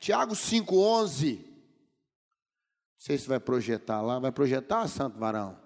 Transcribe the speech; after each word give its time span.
Tiago 0.00 0.32
5,11. 0.32 1.36
Não 1.36 1.44
sei 2.96 3.18
se 3.18 3.28
vai 3.28 3.38
projetar 3.38 4.00
lá. 4.00 4.18
Vai 4.18 4.32
projetar, 4.32 4.88
Santo 4.88 5.18
Varão? 5.18 5.60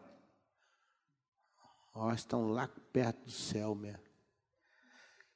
Ó, 1.95 2.13
estão 2.13 2.51
lá 2.51 2.67
perto 2.93 3.27
do 3.27 3.31
céu 3.31 3.77
mesmo. 3.77 4.03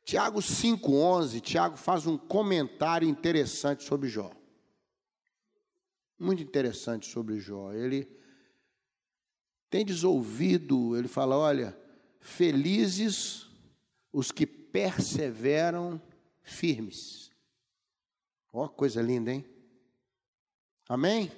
Tiago 0.04 0.40
5,11. 0.40 1.40
Tiago 1.40 1.76
faz 1.76 2.06
um 2.06 2.18
comentário 2.18 3.08
interessante 3.08 3.84
sobre 3.84 4.08
Jó. 4.08 4.32
Muito 6.18 6.42
interessante 6.42 7.06
sobre 7.06 7.38
Jó. 7.38 7.72
Ele 7.72 8.10
tem 9.70 9.84
ouvido, 10.02 10.96
ele 10.96 11.06
fala: 11.06 11.36
olha, 11.36 11.78
felizes 12.20 13.46
os 14.12 14.32
que 14.32 14.44
perseveram 14.44 16.02
firmes. 16.42 17.27
Ó, 18.52 18.68
coisa 18.68 19.02
linda, 19.02 19.32
hein? 19.32 19.44
Amém? 20.88 21.30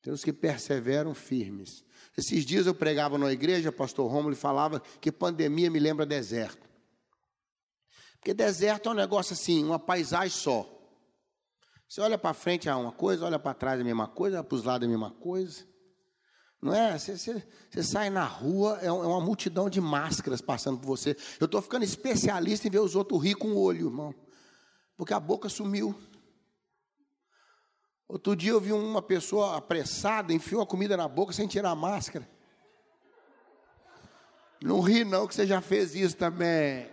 Tem 0.00 0.12
os 0.12 0.22
que 0.22 0.32
perseveram 0.32 1.14
firmes. 1.14 1.84
Esses 2.16 2.44
dias 2.44 2.66
eu 2.66 2.74
pregava 2.74 3.18
na 3.18 3.32
igreja, 3.32 3.72
pastor 3.72 4.10
Romulo, 4.10 4.36
falava 4.36 4.80
que 5.00 5.10
pandemia 5.10 5.70
me 5.70 5.78
lembra 5.78 6.06
deserto. 6.06 6.68
Porque 8.18 8.32
deserto 8.34 8.88
é 8.88 8.92
um 8.92 8.94
negócio 8.94 9.34
assim, 9.34 9.64
uma 9.64 9.78
paisagem 9.78 10.36
só. 10.36 10.68
Você 11.88 12.00
olha 12.00 12.18
para 12.18 12.34
frente 12.34 12.68
é 12.68 12.74
uma 12.74 12.92
coisa, 12.92 13.24
olha 13.24 13.38
para 13.38 13.54
trás 13.54 13.78
é 13.78 13.82
a 13.82 13.84
mesma 13.84 14.06
coisa, 14.06 14.36
olha 14.36 14.44
para 14.44 14.56
os 14.56 14.64
lados 14.64 14.86
é 14.86 14.86
a 14.86 14.90
mesma 14.90 15.10
coisa. 15.10 15.66
Não 16.60 16.74
é? 16.74 16.98
Você, 16.98 17.16
você, 17.16 17.42
você 17.70 17.82
sai 17.82 18.10
na 18.10 18.24
rua, 18.24 18.78
é, 18.82 18.86
é 18.86 18.92
uma 18.92 19.20
multidão 19.20 19.70
de 19.70 19.80
máscaras 19.80 20.40
passando 20.40 20.78
por 20.78 20.86
você. 20.86 21.16
Eu 21.40 21.46
estou 21.46 21.62
ficando 21.62 21.84
especialista 21.84 22.66
em 22.66 22.70
ver 22.70 22.80
os 22.80 22.94
outros 22.94 23.22
rir 23.22 23.36
com 23.36 23.48
o 23.48 23.60
olho, 23.60 23.86
irmão. 23.86 24.14
Porque 24.98 25.14
a 25.14 25.20
boca 25.20 25.48
sumiu. 25.48 25.98
Outro 28.08 28.34
dia 28.34 28.50
eu 28.50 28.60
vi 28.60 28.72
uma 28.72 29.00
pessoa 29.00 29.56
apressada, 29.56 30.32
enfiou 30.32 30.60
a 30.60 30.66
comida 30.66 30.96
na 30.96 31.06
boca 31.06 31.32
sem 31.32 31.46
tirar 31.46 31.70
a 31.70 31.76
máscara. 31.76 32.28
Não 34.60 34.80
ri 34.80 35.04
não, 35.04 35.28
que 35.28 35.34
você 35.34 35.46
já 35.46 35.60
fez 35.60 35.94
isso 35.94 36.16
também. 36.16 36.90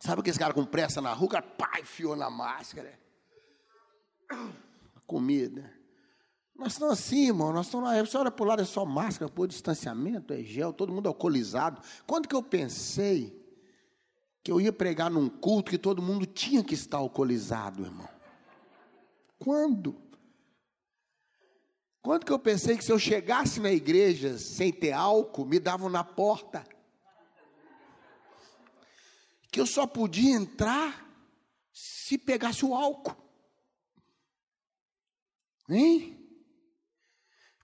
Sabe 0.00 0.20
aqueles 0.20 0.38
caras 0.38 0.54
com 0.54 0.66
pressa 0.66 1.00
na 1.00 1.12
rua, 1.12 1.40
o 1.40 1.80
enfiou 1.80 2.16
na 2.16 2.28
máscara 2.28 2.98
comida. 5.06 5.72
Nós 6.56 6.72
estamos 6.72 6.98
assim, 6.98 7.28
irmão, 7.28 7.52
nós 7.52 7.66
estamos 7.66 7.88
lá, 7.88 8.00
você 8.00 8.16
olha 8.16 8.30
para 8.30 8.42
o 8.42 8.46
lado, 8.46 8.62
é 8.62 8.64
só 8.64 8.84
máscara, 8.84 9.30
pô, 9.30 9.46
distanciamento, 9.46 10.32
é 10.32 10.42
gel, 10.42 10.72
todo 10.72 10.92
mundo 10.92 11.06
alcoolizado. 11.06 11.80
Quando 12.06 12.26
que 12.28 12.34
eu 12.34 12.42
pensei 12.42 13.43
que 14.44 14.52
eu 14.52 14.60
ia 14.60 14.72
pregar 14.72 15.10
num 15.10 15.26
culto 15.26 15.70
que 15.70 15.78
todo 15.78 16.02
mundo 16.02 16.26
tinha 16.26 16.62
que 16.62 16.74
estar 16.74 16.98
alcoolizado, 16.98 17.82
irmão? 17.82 18.08
Quando? 19.38 19.96
Quando 22.02 22.26
que 22.26 22.32
eu 22.32 22.38
pensei 22.38 22.76
que 22.76 22.84
se 22.84 22.92
eu 22.92 22.98
chegasse 22.98 23.58
na 23.58 23.72
igreja 23.72 24.36
sem 24.36 24.70
ter 24.70 24.92
álcool, 24.92 25.46
me 25.46 25.58
davam 25.58 25.88
na 25.88 26.04
porta? 26.04 26.62
Que 29.50 29.58
eu 29.58 29.66
só 29.66 29.86
podia 29.86 30.36
entrar 30.36 31.10
se 31.72 32.18
pegasse 32.18 32.66
o 32.66 32.74
álcool. 32.74 33.16
Hein? 35.70 36.20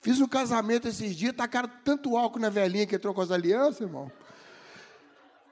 Fiz 0.01 0.19
um 0.19 0.27
casamento 0.27 0.89
esses 0.89 1.15
dias, 1.15 1.37
tacaram 1.37 1.69
tanto 1.85 2.17
álcool 2.17 2.39
na 2.39 2.49
velhinha 2.49 2.87
que 2.87 2.97
entrou 2.97 3.13
com 3.13 3.21
as 3.21 3.31
alianças, 3.31 3.83
irmão. 3.83 4.11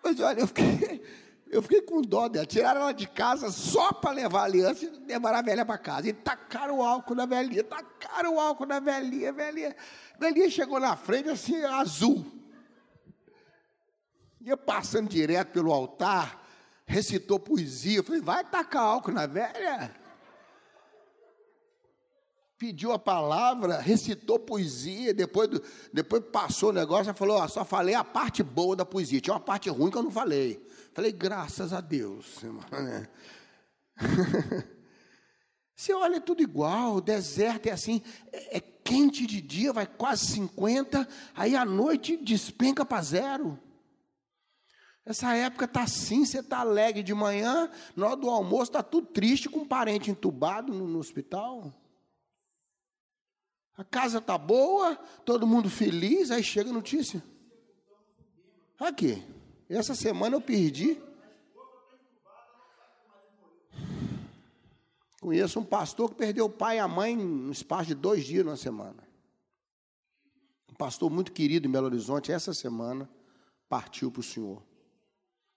Mas 0.02 0.20
olha, 0.20 0.40
eu 0.40 0.46
fiquei, 0.46 1.02
eu 1.50 1.62
fiquei 1.62 1.82
com 1.82 2.00
dó 2.02 2.28
dela. 2.28 2.46
Tiraram 2.46 2.82
ela 2.82 2.92
de 2.92 3.08
casa 3.08 3.50
só 3.50 3.92
para 3.92 4.12
levar 4.12 4.40
a 4.40 4.44
aliança 4.44 4.84
e 4.84 5.06
levar 5.06 5.34
a 5.34 5.42
velha 5.42 5.64
para 5.64 5.78
casa. 5.78 6.08
E 6.08 6.12
tacaram 6.12 6.78
o 6.78 6.82
álcool 6.82 7.14
na 7.14 7.26
velhinha, 7.26 7.64
tacaram 7.64 8.34
o 8.34 8.40
álcool 8.40 8.66
na 8.66 8.80
velhinha, 8.80 9.32
velhinha. 9.32 9.76
velhinha 10.18 10.50
chegou 10.50 10.80
na 10.80 10.96
frente 10.96 11.28
assim, 11.28 11.62
azul. 11.64 12.24
Ia 14.40 14.56
passando 14.56 15.08
direto 15.08 15.52
pelo 15.52 15.72
altar, 15.72 16.42
recitou 16.86 17.38
poesia. 17.38 17.98
Eu 17.98 18.04
falei, 18.04 18.20
vai 18.20 18.44
tacar 18.44 18.82
álcool 18.82 19.12
na 19.12 19.26
velha? 19.26 19.90
Pediu 22.58 22.92
a 22.92 22.98
palavra, 22.98 23.78
recitou 23.78 24.38
poesia, 24.38 25.14
depois, 25.14 25.48
depois 25.92 26.24
passou 26.32 26.70
o 26.70 26.72
negócio 26.72 27.10
e 27.10 27.14
falou: 27.14 27.38
ó, 27.38 27.46
só 27.46 27.64
falei 27.64 27.94
a 27.94 28.02
parte 28.02 28.42
boa 28.42 28.74
da 28.74 28.84
poesia, 28.84 29.20
tinha 29.20 29.34
uma 29.34 29.40
parte 29.40 29.70
ruim 29.70 29.90
que 29.90 29.96
eu 29.96 30.02
não 30.02 30.10
falei. 30.10 30.60
Falei, 30.92 31.12
graças 31.12 31.72
a 31.72 31.80
Deus, 31.80 32.42
irmão, 32.42 32.64
né? 32.72 33.08
Você 35.76 35.94
olha 35.94 36.16
é 36.16 36.20
tudo 36.20 36.42
igual, 36.42 36.96
o 36.96 37.00
deserto 37.00 37.68
é 37.68 37.70
assim, 37.70 38.02
é, 38.32 38.56
é 38.56 38.60
quente 38.60 39.24
de 39.24 39.40
dia, 39.40 39.72
vai 39.72 39.86
quase 39.86 40.26
50, 40.26 41.06
aí 41.36 41.54
à 41.54 41.64
noite 41.64 42.16
despenca 42.16 42.84
para 42.84 43.00
zero. 43.00 43.56
Essa 45.06 45.36
época 45.36 45.66
está 45.66 45.82
assim, 45.82 46.26
você 46.26 46.40
está 46.40 46.58
alegre 46.58 47.04
de 47.04 47.14
manhã, 47.14 47.70
na 47.94 48.08
hora 48.08 48.16
do 48.16 48.28
almoço 48.28 48.64
está 48.64 48.82
tudo 48.82 49.06
triste 49.06 49.48
com 49.48 49.60
um 49.60 49.68
parente 49.68 50.10
entubado 50.10 50.74
no, 50.74 50.88
no 50.88 50.98
hospital. 50.98 51.72
A 53.78 53.84
casa 53.84 54.20
tá 54.20 54.36
boa, 54.36 54.96
todo 55.24 55.46
mundo 55.46 55.70
feliz, 55.70 56.32
aí 56.32 56.42
chega 56.42 56.68
a 56.68 56.72
notícia. 56.72 57.22
Aqui, 58.76 59.24
essa 59.68 59.94
semana 59.94 60.34
eu 60.34 60.40
perdi. 60.40 61.00
Conheço 65.20 65.60
um 65.60 65.64
pastor 65.64 66.10
que 66.10 66.16
perdeu 66.16 66.46
o 66.46 66.50
pai 66.50 66.78
e 66.78 66.80
a 66.80 66.88
mãe 66.88 67.14
no 67.16 67.52
espaço 67.52 67.86
de 67.86 67.94
dois 67.94 68.26
dias 68.26 68.44
na 68.44 68.56
semana. 68.56 69.06
Um 70.68 70.74
pastor 70.74 71.08
muito 71.08 71.30
querido 71.30 71.68
em 71.68 71.70
Belo 71.70 71.86
Horizonte, 71.86 72.32
essa 72.32 72.52
semana, 72.52 73.08
partiu 73.68 74.10
para 74.10 74.20
o 74.20 74.24
Senhor. 74.24 74.60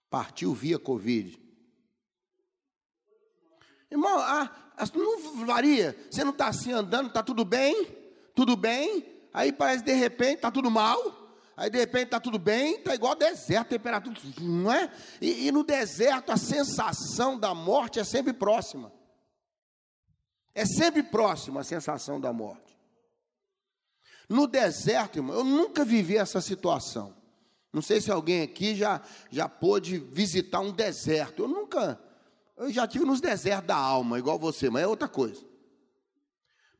Partiu 0.08 0.54
via 0.54 0.78
Covid. 0.78 1.40
Irmão, 3.90 4.16
ah, 4.20 4.48
não 4.94 5.44
varia. 5.44 5.96
Você 6.08 6.22
não 6.22 6.30
está 6.30 6.46
assim 6.46 6.70
andando, 6.70 7.08
está 7.08 7.20
tudo 7.20 7.44
bem? 7.44 8.00
Tudo 8.34 8.56
bem, 8.56 9.06
aí 9.32 9.52
parece 9.52 9.84
de 9.84 9.92
repente 9.92 10.36
está 10.36 10.50
tudo 10.50 10.70
mal, 10.70 10.98
aí 11.56 11.70
de 11.70 11.78
repente 11.78 12.04
está 12.04 12.20
tudo 12.20 12.38
bem, 12.38 12.76
está 12.76 12.94
igual 12.94 13.14
deserto, 13.14 13.68
temperatura, 13.68 14.16
não 14.40 14.72
é? 14.72 14.90
E, 15.20 15.48
e 15.48 15.52
no 15.52 15.64
deserto 15.64 16.30
a 16.30 16.36
sensação 16.36 17.38
da 17.38 17.54
morte 17.54 17.98
é 18.00 18.04
sempre 18.04 18.32
próxima. 18.32 18.92
É 20.54 20.66
sempre 20.66 21.02
próxima 21.02 21.60
a 21.60 21.64
sensação 21.64 22.20
da 22.20 22.32
morte. 22.32 22.78
No 24.28 24.46
deserto, 24.46 25.18
irmão, 25.18 25.36
eu 25.36 25.44
nunca 25.44 25.84
vivi 25.84 26.16
essa 26.16 26.40
situação. 26.40 27.14
Não 27.72 27.80
sei 27.80 28.00
se 28.00 28.10
alguém 28.10 28.42
aqui 28.42 28.74
já, 28.74 29.00
já 29.30 29.48
pôde 29.48 29.98
visitar 29.98 30.60
um 30.60 30.72
deserto. 30.72 31.42
Eu 31.42 31.48
nunca. 31.48 31.98
Eu 32.56 32.70
já 32.70 32.86
tive 32.86 33.04
nos 33.04 33.20
desertos 33.20 33.66
da 33.66 33.76
alma, 33.76 34.18
igual 34.18 34.38
você, 34.38 34.68
mas 34.68 34.82
é 34.82 34.86
outra 34.86 35.08
coisa. 35.08 35.42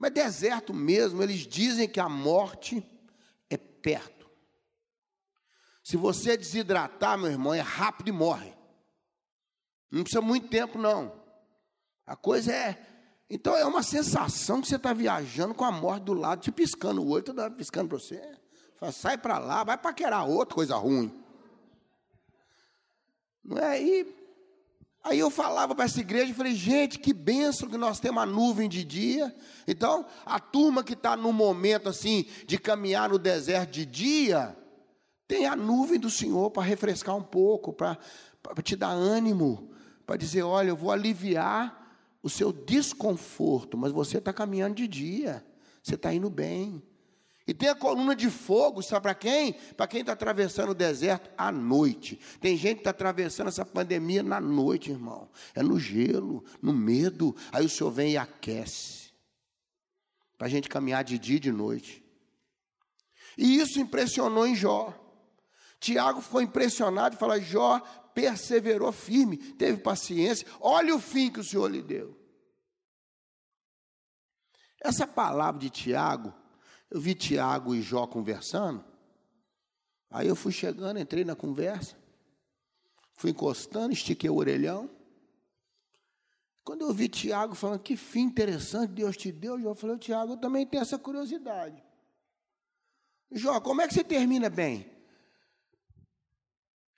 Mas 0.03 0.11
deserto 0.11 0.75
mesmo, 0.75 1.23
eles 1.23 1.47
dizem 1.47 1.89
que 1.89 2.01
a 2.01 2.09
morte 2.09 2.85
é 3.49 3.57
perto. 3.57 4.29
Se 5.81 5.97
você 5.97 6.37
desidratar, 6.37 7.17
meu 7.17 7.31
irmão, 7.31 7.55
é 7.55 7.61
rápido 7.61 8.09
e 8.09 8.13
morre. 8.13 8.53
Não 9.89 10.03
precisa 10.03 10.21
muito 10.21 10.49
tempo, 10.49 10.77
não. 10.77 11.23
A 12.05 12.17
coisa 12.17 12.53
é. 12.53 12.85
Então 13.31 13.57
é 13.57 13.65
uma 13.65 13.85
sensação 13.85 14.61
que 14.61 14.67
você 14.67 14.75
está 14.75 14.93
viajando 14.93 15.55
com 15.55 15.65
a 15.65 15.71
morte 15.71 16.03
do 16.03 16.15
lado, 16.15 16.41
te 16.41 16.51
piscando 16.51 17.01
o 17.01 17.09
olho, 17.09 17.23
toda 17.23 17.49
piscando 17.49 17.91
para 17.91 17.99
você. 17.99 18.21
Fala, 18.81 18.91
sai 18.91 19.17
para 19.17 19.39
lá, 19.39 19.63
vai 19.63 19.79
paquerar 19.79 20.29
outra 20.29 20.57
coisa 20.57 20.75
ruim. 20.75 21.17
Não 23.45 23.57
é? 23.57 23.81
E 23.81 24.22
Aí 25.05 25.19
eu 25.19 25.31
falava 25.31 25.75
para 25.75 25.85
essa 25.85 26.01
igreja, 26.01 26.31
e 26.31 26.35
falei, 26.35 26.55
gente, 26.55 26.99
que 26.99 27.13
benção 27.13 27.69
que 27.69 27.77
nós 27.77 27.99
temos 27.99 28.23
a 28.23 28.27
nuvem 28.27 28.69
de 28.69 28.85
dia. 28.85 29.35
Então, 29.67 30.07
a 30.25 30.39
turma 30.39 30.85
que 30.85 30.93
está 30.93 31.17
no 31.17 31.33
momento 31.33 31.89
assim 31.89 32.27
de 32.47 32.57
caminhar 32.57 33.09
no 33.09 33.19
deserto 33.19 33.73
de 33.73 33.85
dia, 33.85 34.57
tem 35.27 35.47
a 35.47 35.57
nuvem 35.57 35.99
do 35.99 36.09
Senhor 36.09 36.51
para 36.51 36.63
refrescar 36.63 37.17
um 37.17 37.23
pouco, 37.23 37.73
para 37.73 37.99
te 38.63 38.77
dar 38.77 38.91
ânimo, 38.91 39.73
para 40.07 40.17
dizer, 40.17 40.43
olha, 40.43 40.69
eu 40.69 40.77
vou 40.77 40.93
aliviar 40.93 41.83
o 42.23 42.31
seu 42.31 42.53
desconforto, 42.53 43.77
mas 43.77 43.91
você 43.91 44.19
está 44.19 44.33
caminhando 44.33 44.77
de 44.77 44.87
dia, 44.87 45.45
você 45.83 45.97
está 45.97 46.15
indo 46.15 46.31
bem. 46.31 46.81
E 47.47 47.53
tem 47.53 47.69
a 47.69 47.75
coluna 47.75 48.15
de 48.15 48.31
fogo, 48.31 48.83
sabe 48.83 49.03
para 49.03 49.15
quem? 49.15 49.55
Para 49.77 49.89
quem 49.89 50.01
está 50.01 50.13
atravessando 50.13 50.71
o 50.71 50.75
deserto 50.75 51.31
à 51.37 51.51
noite. 51.51 52.21
Tem 52.41 52.57
gente 52.57 52.77
que 52.77 52.81
está 52.81 52.91
atravessando 52.91 53.49
essa 53.49 53.65
pandemia 53.65 54.23
na 54.23 54.41
noite, 54.41 54.91
irmão. 54.91 55.29
É 55.55 55.63
no 55.63 55.79
gelo, 55.79 56.45
no 56.61 56.73
medo. 56.73 57.35
Aí 57.51 57.65
o 57.67 57.69
Senhor 57.69 57.91
vem 57.91 58.13
e 58.13 58.17
aquece. 58.17 59.13
Para 60.39 60.47
a 60.47 60.51
gente 60.51 60.69
caminhar 60.69 61.03
de 61.03 61.19
dia 61.19 61.37
e 61.37 61.41
de 61.41 61.51
noite. 61.51 62.05
E 63.37 63.57
isso 63.59 63.81
impressionou 63.81 64.47
em 64.47 64.55
Jó. 64.55 64.99
Tiago 65.81 66.21
ficou 66.21 66.41
impressionado 66.41 67.17
e 67.17 67.19
falou: 67.19 67.41
Jó 67.41 67.81
perseverou 68.15 68.93
firme, 68.93 69.37
teve 69.37 69.79
paciência, 69.79 70.47
olha 70.61 70.95
o 70.95 71.01
fim 71.01 71.31
que 71.31 71.41
o 71.41 71.45
Senhor 71.45 71.69
lhe 71.69 71.83
deu. 71.83 72.17
Essa 74.81 75.07
palavra 75.07 75.61
de 75.61 75.71
Tiago, 75.71 76.33
eu 76.93 77.01
vi 77.01 77.15
Tiago 77.15 77.75
e 77.75 77.81
Jó 77.81 78.07
conversando, 78.07 78.85
aí 80.11 80.29
eu 80.29 80.37
fui 80.37 80.53
chegando, 80.53 81.01
entrei 81.01 81.25
na 81.25 81.35
conversa, 81.35 81.97
fui 83.15 83.31
encostando, 83.31 83.95
estiquei 83.95 84.29
o 84.29 84.37
orelhão. 84.37 84.91
Quando 86.63 86.83
eu 86.83 86.93
vi 86.93 87.09
Tiago 87.09 87.55
falando 87.55 87.81
que 87.81 87.97
fim 87.97 88.25
interessante 88.25 88.91
Deus 88.91 89.17
te 89.17 89.33
deu, 89.33 89.59
eu 89.59 89.75
falei, 89.75 89.97
Tiago, 89.97 90.35
eu 90.35 90.37
também 90.37 90.67
tenho 90.67 90.83
essa 90.83 90.99
curiosidade. 90.99 91.83
Jó, 93.31 93.59
como 93.59 93.81
é 93.81 93.89
que 93.89 93.95
você 93.95 94.05
termina 94.05 94.51
bem? 94.51 94.87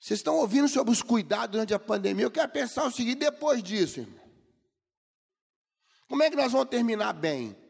Vocês 0.01 0.19
estão 0.19 0.39
ouvindo 0.39 0.67
sobre 0.67 0.93
os 0.93 1.03
cuidados 1.03 1.53
durante 1.53 1.73
a 1.73 1.79
pandemia? 1.79 2.25
Eu 2.25 2.33
quero 2.33 2.51
pensar 2.51 2.85
o 2.85 2.91
seguinte: 2.91 3.21
depois 3.21 3.63
disso, 3.63 4.01
irmão. 4.01 4.25
Como 6.09 6.21
é 6.25 6.29
que 6.29 6.37
nós 6.37 6.51
vamos 6.51 6.69
terminar 6.69 7.13
bem? 7.13 7.64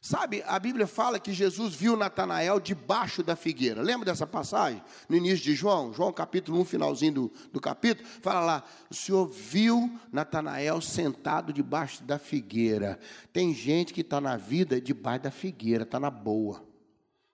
Sabe, 0.00 0.44
a 0.46 0.58
Bíblia 0.60 0.86
fala 0.86 1.18
que 1.18 1.32
Jesus 1.32 1.74
viu 1.74 1.96
Natanael 1.96 2.60
debaixo 2.60 3.20
da 3.20 3.34
figueira. 3.34 3.82
Lembra 3.82 4.06
dessa 4.06 4.26
passagem? 4.26 4.80
No 5.08 5.16
início 5.16 5.44
de 5.44 5.54
João, 5.54 5.92
João 5.92 6.12
capítulo 6.12 6.60
1, 6.60 6.64
finalzinho 6.66 7.12
do, 7.12 7.32
do 7.52 7.60
capítulo, 7.60 8.08
fala 8.22 8.40
lá: 8.40 8.64
o 8.88 8.94
Senhor 8.94 9.26
viu 9.26 9.90
Natanael 10.12 10.80
sentado 10.80 11.52
debaixo 11.52 12.04
da 12.04 12.16
figueira. 12.16 12.98
Tem 13.32 13.52
gente 13.52 13.92
que 13.92 14.02
está 14.02 14.20
na 14.20 14.36
vida 14.36 14.80
debaixo 14.80 15.24
da 15.24 15.30
figueira, 15.32 15.82
está 15.82 15.98
na 15.98 16.10
boa, 16.10 16.64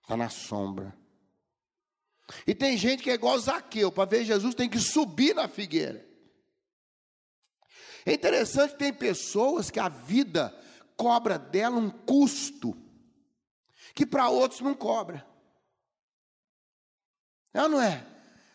está 0.02 0.16
na 0.16 0.30
sombra. 0.30 0.96
E 2.46 2.54
tem 2.54 2.78
gente 2.78 3.02
que 3.02 3.10
é 3.10 3.14
igual 3.14 3.38
Zaqueu, 3.38 3.92
para 3.92 4.08
ver 4.08 4.24
Jesus 4.24 4.54
tem 4.54 4.70
que 4.70 4.80
subir 4.80 5.34
na 5.34 5.48
figueira. 5.48 6.02
É 8.06 8.12
interessante 8.14 8.74
tem 8.76 8.92
pessoas 8.92 9.70
que 9.70 9.78
a 9.78 9.90
vida 9.90 10.54
cobra 10.96 11.38
dela 11.38 11.76
um 11.76 11.90
custo 11.90 12.76
que 13.94 14.04
para 14.04 14.28
outros 14.28 14.60
não 14.60 14.74
cobra. 14.74 15.26
É 17.52 17.62
ou 17.62 17.68
não 17.68 17.80
é? 17.80 18.04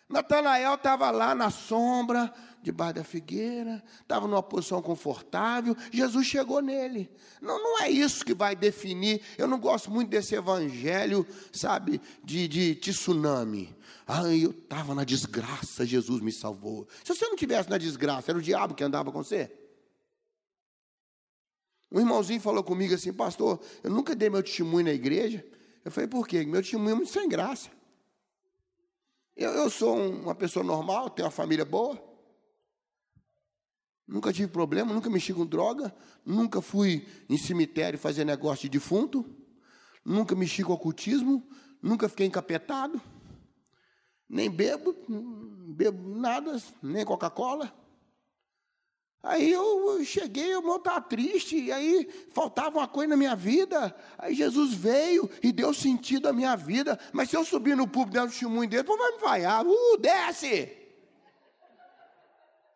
Natanael 0.10 0.74
estava 0.74 1.12
lá 1.12 1.36
na 1.36 1.52
sombra, 1.52 2.34
debaixo 2.62 2.96
da 2.96 3.04
figueira, 3.04 3.82
estava 4.02 4.28
numa 4.28 4.42
posição 4.42 4.82
confortável, 4.82 5.78
Jesus 5.92 6.26
chegou 6.26 6.62
nele. 6.62 7.10
Não, 7.40 7.62
não 7.62 7.80
é 7.80 7.90
isso 7.90 8.26
que 8.26 8.34
vai 8.34 8.56
definir. 8.56 9.22
Eu 9.38 9.48
não 9.48 9.60
gosto 9.60 9.92
muito 9.92 10.10
desse 10.10 10.36
evangelho, 10.36 11.26
sabe, 11.54 12.02
de, 12.24 12.48
de 12.48 12.76
tsunami. 12.76 13.76
Ah, 14.08 14.24
eu 14.24 14.50
estava 14.50 14.96
na 14.96 15.04
desgraça, 15.04 15.86
Jesus 15.86 16.22
me 16.22 16.32
salvou. 16.32 16.88
Se 17.04 17.16
você 17.16 17.28
não 17.28 17.36
tivesse 17.36 17.70
na 17.70 17.78
desgraça, 17.78 18.32
era 18.32 18.40
o 18.40 18.42
diabo 18.42 18.74
que 18.74 18.84
andava 18.84 19.12
com 19.12 19.24
você? 19.24 19.59
Um 21.92 22.00
irmãozinho 22.00 22.40
falou 22.40 22.64
comigo 22.64 22.94
assim, 22.94 23.12
pastor, 23.12 23.60
eu 23.84 23.90
nunca 23.90 24.16
dei 24.16 24.30
meu 24.30 24.44
testemunho 24.44 24.86
na 24.86 24.94
igreja. 24.94 25.46
Eu 25.84 25.92
falei, 25.92 26.08
por 26.08 26.28
quê? 26.28 26.46
Meu 26.46 26.62
testemunho 26.62 26.92
é 26.92 26.96
muito 26.96 27.12
sem 27.12 27.28
graça. 27.28 27.70
Eu, 29.36 29.52
eu 29.52 29.70
sou 29.70 29.98
uma 29.98 30.36
pessoa 30.36 30.64
normal, 30.64 31.10
tenho 31.10 31.26
uma 31.26 31.32
família 31.32 31.66
boa. 31.66 31.98
Nunca 34.08 34.34
tive 34.34 34.52
problema, 34.52 34.94
nunca 34.94 35.10
mexi 35.10 35.34
com 35.34 35.46
droga, 35.46 35.96
nunca 36.26 36.62
fui 36.62 37.08
em 37.30 37.38
cemitério 37.38 37.98
fazer 37.98 38.26
negócio 38.26 38.64
de 38.64 38.70
defunto, 38.70 39.24
nunca 40.04 40.36
mexi 40.36 40.64
com 40.64 40.74
ocultismo, 40.74 41.48
nunca 41.80 42.10
fiquei 42.10 42.26
encapetado, 42.26 43.00
nem 44.28 44.50
bebo, 44.50 44.96
bebo 45.76 46.16
nada, 46.16 46.60
nem 46.82 47.06
Coca-Cola. 47.06 47.72
Aí 49.22 49.52
eu 49.52 50.04
cheguei, 50.06 50.54
eu 50.54 50.76
estava 50.78 51.02
triste, 51.02 51.58
e 51.58 51.72
aí 51.72 52.10
faltava 52.32 52.78
uma 52.78 52.88
coisa 52.88 53.10
na 53.10 53.18
minha 53.18 53.36
vida. 53.36 53.94
Aí 54.18 54.34
Jesus 54.34 54.74
veio 54.74 55.30
e 55.44 55.52
deu 55.52 55.74
sentido 55.74 56.30
à 56.30 56.34
minha 56.34 56.56
vida. 56.56 56.98
Mas 57.12 57.30
se 57.30 57.36
eu 57.36 57.44
subir 57.44 57.76
no 57.76 57.88
público 57.88 58.14
dando 58.14 58.30
testemunho 58.30 58.70
dele, 58.70 58.84
pô, 58.84 58.98
vai 58.98 59.12
me 59.12 59.20
vaiar. 59.20 59.66
Uh, 59.66 59.98
desce! 59.98 60.72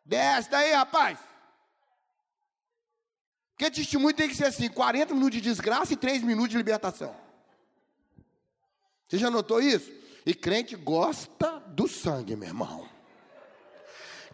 Desce 0.05 0.49
daí, 0.49 0.73
rapaz! 0.73 1.17
Porque 3.51 3.71
testemunho 3.71 4.13
tem 4.13 4.27
que 4.27 4.35
ser 4.35 4.45
assim: 4.45 4.69
40 4.69 5.13
minutos 5.13 5.35
de 5.35 5.41
desgraça 5.41 5.93
e 5.93 5.97
3 5.97 6.23
minutos 6.23 6.49
de 6.49 6.57
libertação. 6.57 7.15
Você 9.07 9.17
já 9.17 9.31
notou 9.31 9.61
isso? 9.61 9.89
E 10.25 10.33
crente 10.33 10.75
gosta 10.75 11.59
do 11.67 11.87
sangue, 11.87 12.35
meu 12.35 12.49
irmão 12.49 12.92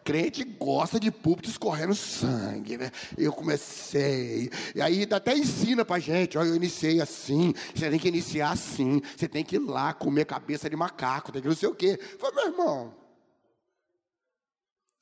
crente 0.03 0.43
gosta 0.43 0.99
de 0.99 1.11
púlpito 1.11 1.49
escorrendo 1.49 1.93
sangue, 1.93 2.77
né? 2.77 2.91
Eu 3.17 3.31
comecei, 3.31 4.49
e 4.73 4.81
aí 4.81 5.07
até 5.11 5.35
ensina 5.35 5.85
pra 5.85 5.99
gente, 5.99 6.37
olha, 6.37 6.47
eu 6.47 6.55
iniciei 6.55 7.01
assim, 7.01 7.53
você 7.75 7.89
tem 7.89 7.99
que 7.99 8.07
iniciar 8.07 8.51
assim, 8.51 9.01
você 9.15 9.27
tem 9.27 9.43
que 9.43 9.57
ir 9.57 9.59
lá 9.59 9.93
comer 9.93 10.25
cabeça 10.25 10.69
de 10.69 10.75
macaco, 10.75 11.31
tem 11.31 11.41
que 11.41 11.47
não 11.47 11.55
sei 11.55 11.69
o 11.69 11.75
quê. 11.75 11.99
Falei, 12.17 12.35
meu 12.35 12.47
irmão. 12.47 12.93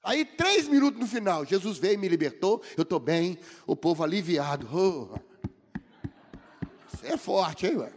Aí, 0.04 0.24
três 0.24 0.68
minutos 0.68 1.00
no 1.00 1.06
final, 1.06 1.46
Jesus 1.46 1.78
veio 1.78 1.96
e 1.96 1.98
me 1.98 2.08
libertou, 2.08 2.62
eu 2.78 2.84
estou 2.84 3.00
bem, 3.00 3.38
o 3.66 3.76
povo 3.76 4.04
aliviado. 4.04 4.68
Oh. 4.72 5.20
Você 6.88 7.08
é 7.08 7.18
forte, 7.18 7.68
hein, 7.68 7.78
ué? 7.78 7.92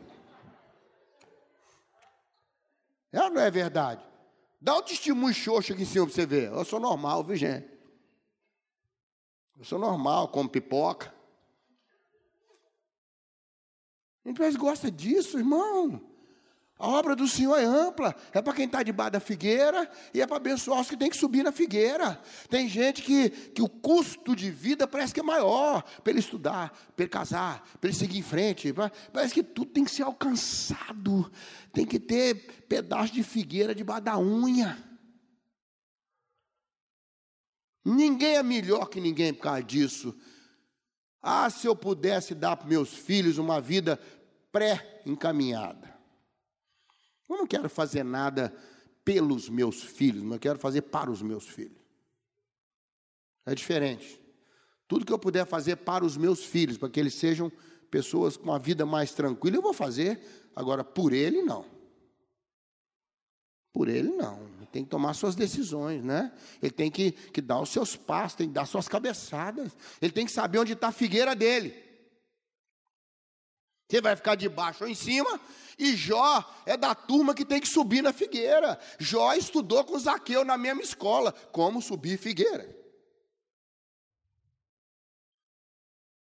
É 3.12 3.23
ou 3.23 3.31
não 3.31 3.41
é 3.41 3.50
verdade? 3.50 4.10
Dá 4.61 4.77
um 4.77 4.83
testemunho 4.83 5.33
xoxo 5.33 5.73
aqui 5.73 5.83
em 5.83 5.87
cima 5.87 6.05
para 6.05 6.15
você 6.15 6.27
ver. 6.27 6.53
Eu 6.53 6.65
sou 6.65 6.79
normal, 6.79 7.25
viu, 7.25 7.37
gente? 7.37 7.67
Eu 9.57 9.65
sou 9.65 9.79
normal, 9.79 10.29
como 10.29 10.51
pipoca. 10.51 11.15
Então 14.25 14.53
gosta 14.57 14.91
disso, 14.91 15.39
irmão. 15.39 16.10
A 16.81 16.88
obra 16.88 17.15
do 17.15 17.29
Senhor 17.29 17.59
é 17.59 17.65
ampla, 17.65 18.17
é 18.32 18.41
para 18.41 18.55
quem 18.55 18.65
está 18.65 18.82
debaixo 18.82 19.12
da 19.12 19.21
figueira 19.21 19.87
e 20.15 20.23
é 20.23 20.27
para 20.27 20.38
abençoar 20.38 20.81
os 20.81 20.88
que 20.88 20.97
tem 20.97 21.11
que 21.11 21.17
subir 21.17 21.43
na 21.43 21.53
figueira. 21.53 22.19
Tem 22.49 22.67
gente 22.71 23.03
que, 23.03 23.29
que 23.29 23.61
o 23.61 23.69
custo 23.69 24.35
de 24.35 24.50
vida 24.50 24.88
parece 24.88 25.12
que 25.12 25.21
é 25.21 25.23
maior 25.23 25.82
para 25.82 26.11
ele 26.11 26.21
estudar, 26.21 26.71
para 26.97 27.05
ele 27.05 27.11
casar, 27.11 27.62
para 27.79 27.91
ele 27.91 27.99
seguir 27.99 28.17
em 28.17 28.23
frente. 28.23 28.73
Parece 29.12 29.35
que 29.35 29.43
tudo 29.43 29.73
tem 29.73 29.85
que 29.85 29.91
ser 29.91 30.05
alcançado, 30.05 31.31
tem 31.71 31.85
que 31.85 32.00
ter 32.00 32.65
pedaço 32.67 33.12
de 33.12 33.23
figueira 33.23 33.75
debaixo 33.75 34.05
da 34.05 34.19
unha. 34.19 34.82
Ninguém 37.85 38.37
é 38.37 38.43
melhor 38.43 38.87
que 38.87 39.03
ninguém 39.03 39.35
por 39.35 39.43
causa 39.43 39.62
disso. 39.62 40.19
Ah, 41.20 41.51
se 41.51 41.67
eu 41.67 41.77
pudesse 41.77 42.34
dar 42.34 42.56
para 42.56 42.67
meus 42.67 42.89
filhos 42.94 43.37
uma 43.37 43.60
vida 43.60 44.01
pré-encaminhada. 44.51 45.90
Eu 47.31 47.39
não 47.39 47.46
quero 47.46 47.70
fazer 47.70 48.03
nada 48.03 48.53
pelos 49.05 49.49
meus 49.49 49.82
filhos, 49.82 50.22
mas 50.22 50.32
eu 50.34 50.41
quero 50.41 50.58
fazer 50.58 50.82
para 50.82 51.10
os 51.10 51.22
meus 51.22 51.46
filhos. 51.46 51.79
É 53.46 53.55
diferente. 53.55 54.20
Tudo 54.87 55.06
que 55.06 55.13
eu 55.13 55.19
puder 55.19 55.46
fazer 55.46 55.77
para 55.77 56.05
os 56.05 56.17
meus 56.17 56.44
filhos, 56.44 56.77
para 56.77 56.91
que 56.91 56.99
eles 56.99 57.15
sejam 57.15 57.51
pessoas 57.91 58.37
com 58.37 58.44
uma 58.44 58.58
vida 58.58 58.84
mais 58.84 59.13
tranquila, 59.13 59.56
eu 59.56 59.63
vou 59.63 59.72
fazer. 59.72 60.20
Agora, 60.55 60.82
por 60.82 61.13
ele, 61.13 61.43
não. 61.43 61.65
Por 63.72 63.89
ele, 63.89 64.08
não. 64.08 64.43
Ele 64.58 64.67
tem 64.67 64.84
que 64.84 64.91
tomar 64.91 65.15
suas 65.15 65.37
decisões, 65.37 66.03
né? 66.03 66.32
Ele 66.60 66.72
tem 66.72 66.91
que, 66.91 67.13
que 67.13 67.41
dar 67.41 67.60
os 67.60 67.70
seus 67.70 67.94
passos, 67.94 68.37
tem 68.37 68.49
que 68.49 68.55
dar 68.55 68.67
suas 68.67 68.89
cabeçadas. 68.89 69.77
Ele 70.03 70.13
tem 70.13 70.27
que 70.27 70.32
saber 70.32 70.58
onde 70.58 70.72
está 70.72 70.89
a 70.89 70.93
figueira 70.93 71.37
dele. 71.37 71.90
Você 73.91 74.01
vai 74.01 74.15
ficar 74.15 74.37
debaixo 74.37 74.85
ou 74.85 74.91
em 74.91 74.94
cima, 74.94 75.41
e 75.77 75.97
Jó 75.97 76.49
é 76.65 76.77
da 76.77 76.94
turma 76.94 77.35
que 77.35 77.44
tem 77.44 77.61
que 77.61 77.67
subir 77.67 78.03
na 78.03 78.13
figueira. 78.13 78.79
Jó 79.01 79.35
estudou 79.35 79.82
com 79.82 79.99
Zaqueu 79.99 80.44
na 80.44 80.56
mesma 80.56 80.81
escola, 80.81 81.32
como 81.51 81.82
subir 81.82 82.17
figueira. 82.17 82.73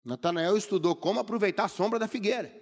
Natanael 0.06 0.56
estudou 0.56 0.96
como 0.96 1.20
aproveitar 1.20 1.64
a 1.64 1.68
sombra 1.68 1.98
da 1.98 2.08
figueira. 2.08 2.54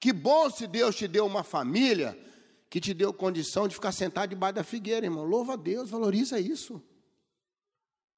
Que 0.00 0.14
bom 0.14 0.48
se 0.48 0.66
Deus 0.66 0.96
te 0.96 1.06
deu 1.06 1.26
uma 1.26 1.44
família 1.44 2.18
que 2.70 2.80
te 2.80 2.94
deu 2.94 3.12
condição 3.12 3.68
de 3.68 3.74
ficar 3.74 3.92
sentado 3.92 4.30
debaixo 4.30 4.54
da 4.54 4.64
figueira, 4.64 5.04
irmão. 5.04 5.24
Louva 5.24 5.52
a 5.52 5.56
Deus, 5.56 5.90
valoriza 5.90 6.40
isso. 6.40 6.82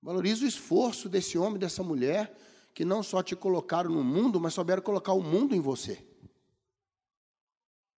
Valoriza 0.00 0.44
o 0.44 0.48
esforço 0.48 1.08
desse 1.08 1.36
homem, 1.36 1.58
dessa 1.58 1.82
mulher 1.82 2.32
que 2.78 2.84
não 2.84 3.02
só 3.02 3.24
te 3.24 3.34
colocaram 3.34 3.90
no 3.90 4.04
mundo, 4.04 4.38
mas 4.38 4.54
souberam 4.54 4.80
colocar 4.80 5.12
o 5.12 5.20
mundo 5.20 5.52
em 5.52 5.58
você. 5.58 6.00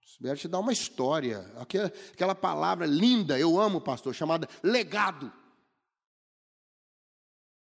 Souberam 0.06 0.38
te 0.38 0.48
dar 0.48 0.58
uma 0.58 0.72
história. 0.72 1.40
Aquela, 1.58 1.92
aquela 2.14 2.34
palavra 2.34 2.86
linda, 2.86 3.38
eu 3.38 3.60
amo, 3.60 3.78
pastor, 3.78 4.14
chamada 4.14 4.48
legado. 4.62 5.30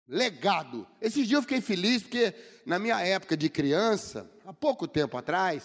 Legado. 0.07 0.85
Esses 1.01 1.27
dias 1.27 1.39
eu 1.39 1.41
fiquei 1.41 1.61
feliz 1.61 2.03
porque 2.03 2.31
na 2.63 2.77
minha 2.77 3.01
época 3.01 3.35
de 3.35 3.49
criança, 3.49 4.31
há 4.45 4.53
pouco 4.53 4.87
tempo 4.87 5.17
atrás, 5.17 5.63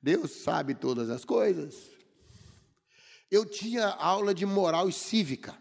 Deus 0.00 0.30
sabe 0.30 0.74
todas 0.74 1.10
as 1.10 1.26
coisas. 1.26 1.90
Eu 3.30 3.44
tinha 3.44 3.86
aula 3.86 4.32
de 4.32 4.46
moral 4.46 4.88
e 4.88 4.94
cívica. 4.94 5.54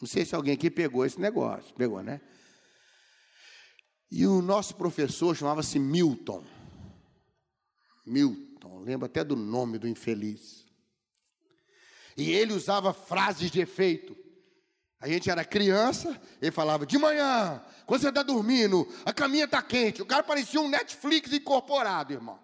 Não 0.00 0.06
sei 0.06 0.24
se 0.24 0.36
alguém 0.36 0.54
aqui 0.54 0.70
pegou 0.70 1.04
esse 1.04 1.20
negócio. 1.20 1.74
Pegou, 1.74 2.00
né? 2.04 2.20
E 4.10 4.26
o 4.26 4.42
nosso 4.42 4.74
professor 4.74 5.36
chamava-se 5.36 5.78
Milton. 5.78 6.44
Milton, 8.04 8.80
lembro 8.80 9.06
até 9.06 9.22
do 9.22 9.36
nome 9.36 9.78
do 9.78 9.86
infeliz. 9.86 10.66
E 12.16 12.32
ele 12.32 12.52
usava 12.52 12.92
frases 12.92 13.50
de 13.50 13.60
efeito. 13.60 14.16
A 15.00 15.08
gente 15.08 15.30
era 15.30 15.44
criança, 15.44 16.20
ele 16.42 16.50
falava 16.50 16.84
de 16.84 16.98
manhã, 16.98 17.64
quando 17.86 18.02
você 18.02 18.10
está 18.10 18.22
dormindo, 18.22 18.86
a 19.04 19.12
caminha 19.12 19.46
está 19.46 19.60
quente. 19.60 20.00
O 20.00 20.06
cara 20.06 20.22
parecia 20.22 20.60
um 20.60 20.68
Netflix 20.68 21.32
incorporado, 21.32 22.12
irmão. 22.12 22.38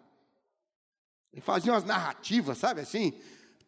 Ele 1.32 1.40
fazia 1.40 1.72
umas 1.72 1.84
narrativas, 1.84 2.58
sabe 2.58 2.80
assim? 2.80 3.20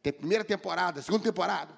Primeira 0.02 0.42
temporada, 0.42 1.02
segunda 1.02 1.22
temporada. 1.22 1.77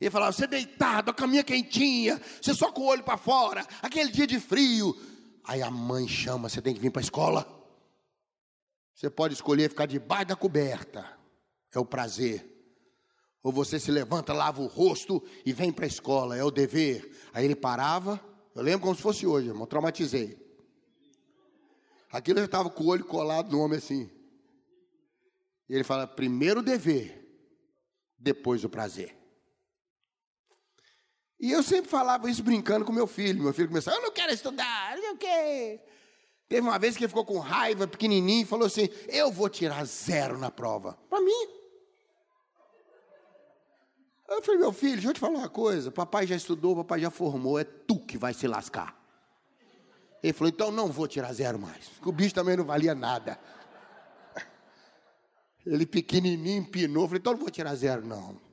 Ele 0.00 0.10
falava, 0.10 0.32
você 0.32 0.46
deitado, 0.46 1.10
a 1.10 1.14
caminha 1.14 1.44
quentinha, 1.44 2.20
você 2.40 2.54
só 2.54 2.72
com 2.72 2.82
o 2.82 2.86
olho 2.86 3.04
para 3.04 3.16
fora, 3.16 3.66
aquele 3.80 4.10
dia 4.10 4.26
de 4.26 4.40
frio. 4.40 4.96
Aí 5.44 5.62
a 5.62 5.70
mãe 5.70 6.08
chama, 6.08 6.48
você 6.48 6.60
tem 6.60 6.74
que 6.74 6.80
vir 6.80 6.90
para 6.90 7.00
a 7.00 7.04
escola. 7.04 7.62
Você 8.94 9.08
pode 9.08 9.34
escolher 9.34 9.68
ficar 9.68 9.86
debaixo 9.86 10.26
da 10.26 10.36
coberta, 10.36 11.18
é 11.72 11.78
o 11.78 11.84
prazer. 11.84 12.48
Ou 13.42 13.50
você 13.50 13.80
se 13.80 13.90
levanta, 13.90 14.32
lava 14.32 14.60
o 14.62 14.66
rosto 14.66 15.22
e 15.44 15.52
vem 15.52 15.72
para 15.72 15.84
a 15.84 15.88
escola, 15.88 16.36
é 16.36 16.44
o 16.44 16.50
dever. 16.50 17.10
Aí 17.32 17.44
ele 17.44 17.56
parava, 17.56 18.20
eu 18.54 18.62
lembro 18.62 18.82
como 18.82 18.94
se 18.94 19.02
fosse 19.02 19.26
hoje, 19.26 19.48
irmão, 19.48 19.66
traumatizei. 19.66 20.38
Aquilo 22.10 22.38
já 22.38 22.44
estava 22.44 22.68
com 22.68 22.84
o 22.84 22.88
olho 22.88 23.04
colado 23.04 23.50
no 23.50 23.60
homem 23.60 23.78
assim. 23.78 24.10
E 25.68 25.74
ele 25.74 25.82
fala: 25.82 26.06
primeiro 26.06 26.60
o 26.60 26.62
dever, 26.62 27.26
depois 28.18 28.62
o 28.62 28.68
prazer. 28.68 29.16
E 31.42 31.50
eu 31.50 31.60
sempre 31.60 31.90
falava 31.90 32.30
isso 32.30 32.40
brincando 32.40 32.84
com 32.84 32.92
meu 32.92 33.08
filho. 33.08 33.42
Meu 33.42 33.52
filho 33.52 33.66
começava: 33.66 33.96
eu 33.96 34.02
não 34.02 34.12
quero 34.12 34.32
estudar, 34.32 34.94
não 34.94 35.02
sei 35.02 35.10
o 35.10 35.16
quê. 35.16 35.80
Teve 36.48 36.60
uma 36.60 36.78
vez 36.78 36.96
que 36.96 37.02
ele 37.02 37.08
ficou 37.08 37.24
com 37.24 37.40
raiva, 37.40 37.88
pequenininho, 37.88 38.42
e 38.42 38.46
falou 38.46 38.66
assim: 38.66 38.88
Eu 39.08 39.32
vou 39.32 39.48
tirar 39.48 39.84
zero 39.84 40.38
na 40.38 40.52
prova. 40.52 40.96
Para 41.10 41.20
mim. 41.20 41.48
Eu 44.28 44.40
falei: 44.40 44.60
Meu 44.60 44.72
filho, 44.72 44.94
deixa 44.94 45.08
eu 45.08 45.14
te 45.14 45.18
falar 45.18 45.38
uma 45.38 45.48
coisa. 45.48 45.90
Papai 45.90 46.28
já 46.28 46.36
estudou, 46.36 46.76
papai 46.76 47.00
já 47.00 47.10
formou, 47.10 47.58
é 47.58 47.64
tu 47.64 47.98
que 47.98 48.16
vai 48.16 48.32
se 48.32 48.46
lascar. 48.46 48.96
Ele 50.22 50.32
falou: 50.32 50.48
Então 50.48 50.70
não 50.70 50.92
vou 50.92 51.08
tirar 51.08 51.32
zero 51.32 51.58
mais. 51.58 51.90
O 52.04 52.12
bicho 52.12 52.36
também 52.36 52.56
não 52.56 52.64
valia 52.64 52.94
nada. 52.94 53.36
Ele 55.66 55.86
pequenininho 55.86 56.62
empinou. 56.62 57.08
Falei: 57.08 57.18
Então 57.18 57.32
não 57.32 57.40
vou 57.40 57.50
tirar 57.50 57.74
zero, 57.74 58.06
não. 58.06 58.51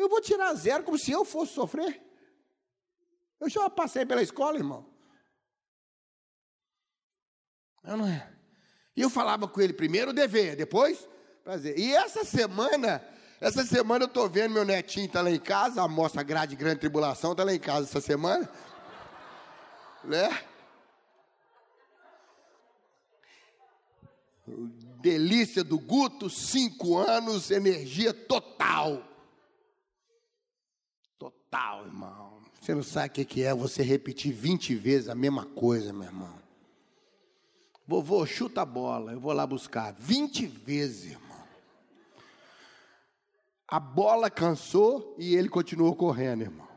Eu 0.00 0.08
vou 0.08 0.18
tirar 0.22 0.54
zero 0.54 0.82
como 0.82 0.98
se 0.98 1.12
eu 1.12 1.26
fosse 1.26 1.52
sofrer. 1.52 2.02
Eu 3.38 3.50
já 3.50 3.68
passei 3.68 4.06
pela 4.06 4.22
escola, 4.22 4.56
irmão. 4.56 4.90
Eu 7.84 7.98
não 7.98 8.06
é. 8.06 8.32
E 8.96 9.02
eu 9.02 9.10
falava 9.10 9.46
com 9.46 9.60
ele 9.60 9.74
primeiro 9.74 10.14
dever, 10.14 10.56
depois 10.56 11.06
prazer. 11.44 11.78
E 11.78 11.92
essa 11.94 12.24
semana, 12.24 13.06
essa 13.42 13.62
semana 13.62 14.04
eu 14.04 14.08
estou 14.08 14.26
vendo 14.26 14.54
meu 14.54 14.64
netinho 14.64 15.04
está 15.04 15.20
lá 15.20 15.30
em 15.30 15.38
casa, 15.38 15.82
a 15.82 15.88
moça 15.88 16.22
grade 16.22 16.56
grande 16.56 16.80
tribulação 16.80 17.32
está 17.32 17.44
lá 17.44 17.52
em 17.52 17.60
casa 17.60 17.86
essa 17.86 18.00
semana, 18.00 18.50
né? 20.02 20.44
Delícia 25.02 25.62
do 25.62 25.78
Guto, 25.78 26.30
cinco 26.30 26.96
anos, 26.96 27.50
energia 27.50 28.14
total. 28.14 29.09
Total, 31.50 31.84
irmão. 31.84 32.40
Você 32.60 32.74
não 32.74 32.82
sabe 32.82 33.22
o 33.22 33.26
que 33.26 33.42
é 33.42 33.52
você 33.52 33.82
repetir 33.82 34.32
20 34.32 34.76
vezes 34.76 35.08
a 35.08 35.16
mesma 35.16 35.44
coisa, 35.44 35.92
meu 35.92 36.04
irmão. 36.04 36.32
Vovô, 37.88 38.24
chuta 38.24 38.62
a 38.62 38.64
bola, 38.64 39.12
eu 39.12 39.20
vou 39.20 39.32
lá 39.32 39.44
buscar. 39.44 39.92
20 39.92 40.46
vezes, 40.46 41.10
irmão. 41.10 41.44
A 43.66 43.80
bola 43.80 44.30
cansou 44.30 45.16
e 45.18 45.34
ele 45.34 45.48
continuou 45.48 45.96
correndo, 45.96 46.42
irmão. 46.42 46.68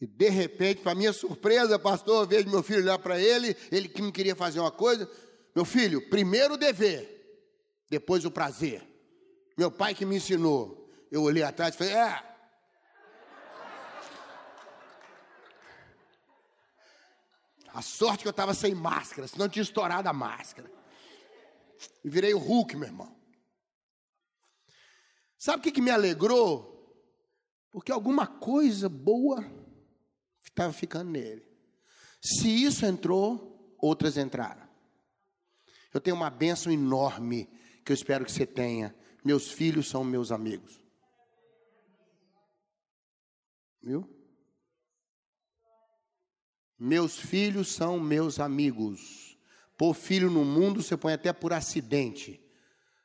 E 0.00 0.06
de 0.06 0.30
repente, 0.30 0.80
para 0.80 0.96
minha 0.96 1.12
surpresa, 1.12 1.78
pastor, 1.78 2.24
eu 2.24 2.28
vejo 2.28 2.50
meu 2.50 2.62
filho 2.64 2.80
olhar 2.80 2.98
para 2.98 3.20
ele, 3.20 3.56
ele 3.70 3.88
que 3.88 4.02
não 4.02 4.10
queria 4.10 4.34
fazer 4.34 4.58
uma 4.58 4.72
coisa. 4.72 5.08
Meu 5.54 5.64
filho, 5.64 6.10
primeiro 6.10 6.54
o 6.54 6.58
dever, 6.58 7.46
depois 7.88 8.24
o 8.24 8.32
prazer. 8.32 8.82
Meu 9.56 9.70
pai 9.70 9.94
que 9.94 10.04
me 10.04 10.16
ensinou. 10.16 10.81
Eu 11.12 11.22
olhei 11.22 11.44
atrás 11.44 11.74
e 11.74 11.78
falei, 11.78 11.92
é, 11.94 12.32
A 17.74 17.80
sorte 17.80 18.22
que 18.22 18.28
eu 18.28 18.32
estava 18.32 18.52
sem 18.52 18.74
máscara, 18.74 19.26
senão 19.26 19.48
tinha 19.48 19.62
estourado 19.62 20.06
a 20.06 20.12
máscara. 20.12 20.70
E 22.04 22.10
virei 22.10 22.34
o 22.34 22.38
Hulk, 22.38 22.76
meu 22.76 22.88
irmão. 22.88 23.16
Sabe 25.38 25.60
o 25.60 25.62
que, 25.62 25.72
que 25.72 25.80
me 25.80 25.90
alegrou? 25.90 26.70
Porque 27.70 27.90
alguma 27.90 28.26
coisa 28.26 28.90
boa 28.90 29.42
estava 30.44 30.72
ficando 30.72 31.10
nele. 31.10 31.48
Se 32.20 32.48
isso 32.48 32.84
entrou, 32.84 33.74
outras 33.78 34.18
entraram. 34.18 34.68
Eu 35.94 36.00
tenho 36.00 36.14
uma 36.14 36.30
bênção 36.30 36.70
enorme 36.70 37.48
que 37.84 37.90
eu 37.90 37.94
espero 37.94 38.26
que 38.26 38.32
você 38.32 38.46
tenha. 38.46 38.94
Meus 39.24 39.50
filhos 39.50 39.88
são 39.88 40.04
meus 40.04 40.30
amigos. 40.30 40.81
Viu? 43.82 44.08
Meus 46.78 47.16
filhos 47.18 47.68
são 47.68 47.98
meus 47.98 48.38
amigos. 48.40 49.38
Pôr 49.76 49.94
filho 49.94 50.30
no 50.30 50.44
mundo 50.44 50.82
você 50.82 50.96
põe 50.96 51.12
até 51.12 51.32
por 51.32 51.52
acidente, 51.52 52.40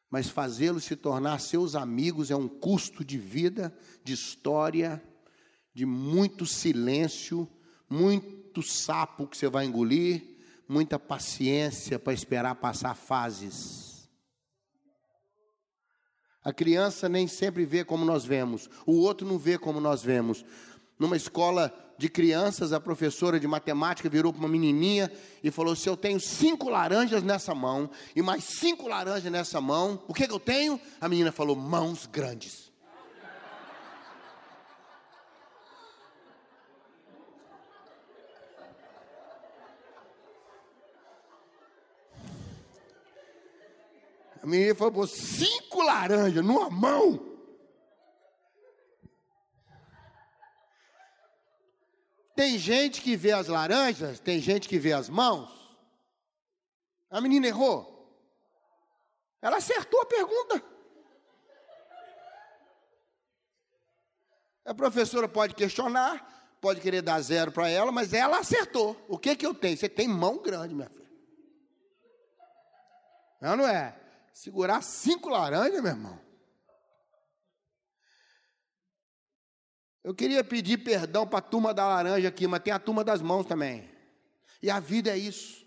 mas 0.09 0.29
fazê-los 0.29 0.83
se 0.83 0.95
tornar 0.95 1.39
seus 1.39 1.75
amigos 1.75 2.29
é 2.31 2.35
um 2.35 2.47
custo 2.47 3.03
de 3.03 3.17
vida, 3.17 3.75
de 4.03 4.13
história, 4.13 5.03
de 5.73 5.85
muito 5.85 6.45
silêncio, 6.45 7.47
muito 7.89 8.61
sapo 8.61 9.27
que 9.27 9.37
você 9.37 9.47
vai 9.47 9.65
engolir, 9.65 10.37
muita 10.67 10.99
paciência 10.99 11.99
para 11.99 12.13
esperar 12.13 12.55
passar 12.55 12.95
fases. 12.95 13.86
A 16.43 16.53
criança 16.53 17.09
nem 17.09 17.27
sempre 17.27 17.65
vê 17.65 17.83
como 17.83 18.05
nós 18.05 18.25
vemos, 18.25 18.69
o 18.85 18.93
outro 18.93 19.27
não 19.27 19.37
vê 19.37 19.57
como 19.57 19.79
nós 19.79 20.01
vemos. 20.01 20.45
Numa 20.97 21.15
escola 21.15 21.73
de 21.97 22.09
crianças, 22.09 22.73
a 22.73 22.79
professora 22.79 23.39
de 23.39 23.47
matemática 23.47 24.09
virou 24.09 24.31
para 24.31 24.39
uma 24.39 24.47
menininha 24.47 25.11
e 25.43 25.51
falou: 25.51 25.75
Se 25.75 25.89
eu 25.89 25.97
tenho 25.97 26.19
cinco 26.19 26.69
laranjas 26.69 27.23
nessa 27.23 27.53
mão 27.53 27.89
e 28.15 28.21
mais 28.21 28.43
cinco 28.43 28.87
laranjas 28.87 29.31
nessa 29.31 29.59
mão, 29.59 30.01
o 30.07 30.13
que, 30.13 30.27
que 30.27 30.33
eu 30.33 30.39
tenho? 30.39 30.79
A 31.01 31.07
menina 31.07 31.31
falou: 31.31 31.55
Mãos 31.55 32.07
grandes. 32.07 32.66
A 44.47 44.49
menina 44.49 44.73
falou: 44.73 45.05
Cinco 45.05 45.81
laranjas 45.81 46.41
numa 46.41 46.69
mão. 46.69 47.19
Tem 52.33 52.57
gente 52.57 53.01
que 53.01 53.17
vê 53.17 53.33
as 53.33 53.47
laranjas, 53.47 54.21
tem 54.21 54.39
gente 54.39 54.69
que 54.69 54.79
vê 54.79 54.93
as 54.93 55.09
mãos. 55.09 55.51
A 57.09 57.19
menina 57.19 57.45
errou. 57.45 57.93
Ela 59.41 59.57
acertou 59.57 60.01
a 60.01 60.05
pergunta. 60.05 60.63
A 64.63 64.73
professora 64.73 65.27
pode 65.27 65.55
questionar, 65.55 66.55
pode 66.61 66.79
querer 66.79 67.01
dar 67.01 67.19
zero 67.19 67.51
para 67.51 67.67
ela, 67.67 67.91
mas 67.91 68.13
ela 68.13 68.39
acertou. 68.39 68.95
O 69.09 69.17
que 69.17 69.35
que 69.35 69.45
eu 69.45 69.53
tenho? 69.53 69.75
Você 69.75 69.89
tem 69.89 70.07
mão 70.07 70.41
grande, 70.41 70.73
minha 70.73 70.89
filha. 70.89 71.11
Não, 73.41 73.57
não 73.57 73.67
é? 73.67 74.06
Segurar 74.37 74.83
cinco 74.83 75.29
laranjas, 75.29 75.81
meu 75.81 75.91
irmão. 75.91 76.21
Eu 80.03 80.13
queria 80.13 80.43
pedir 80.43 80.77
perdão 80.77 81.27
para 81.27 81.39
a 81.39 81.41
turma 81.41 81.73
da 81.73 81.87
laranja 81.87 82.27
aqui, 82.27 82.45
mas 82.45 82.61
tem 82.61 82.71
a 82.71 82.77
turma 82.77 83.03
das 83.03 83.19
mãos 83.19 83.47
também. 83.47 83.89
E 84.61 84.69
a 84.69 84.79
vida 84.79 85.09
é 85.09 85.17
isso. 85.17 85.65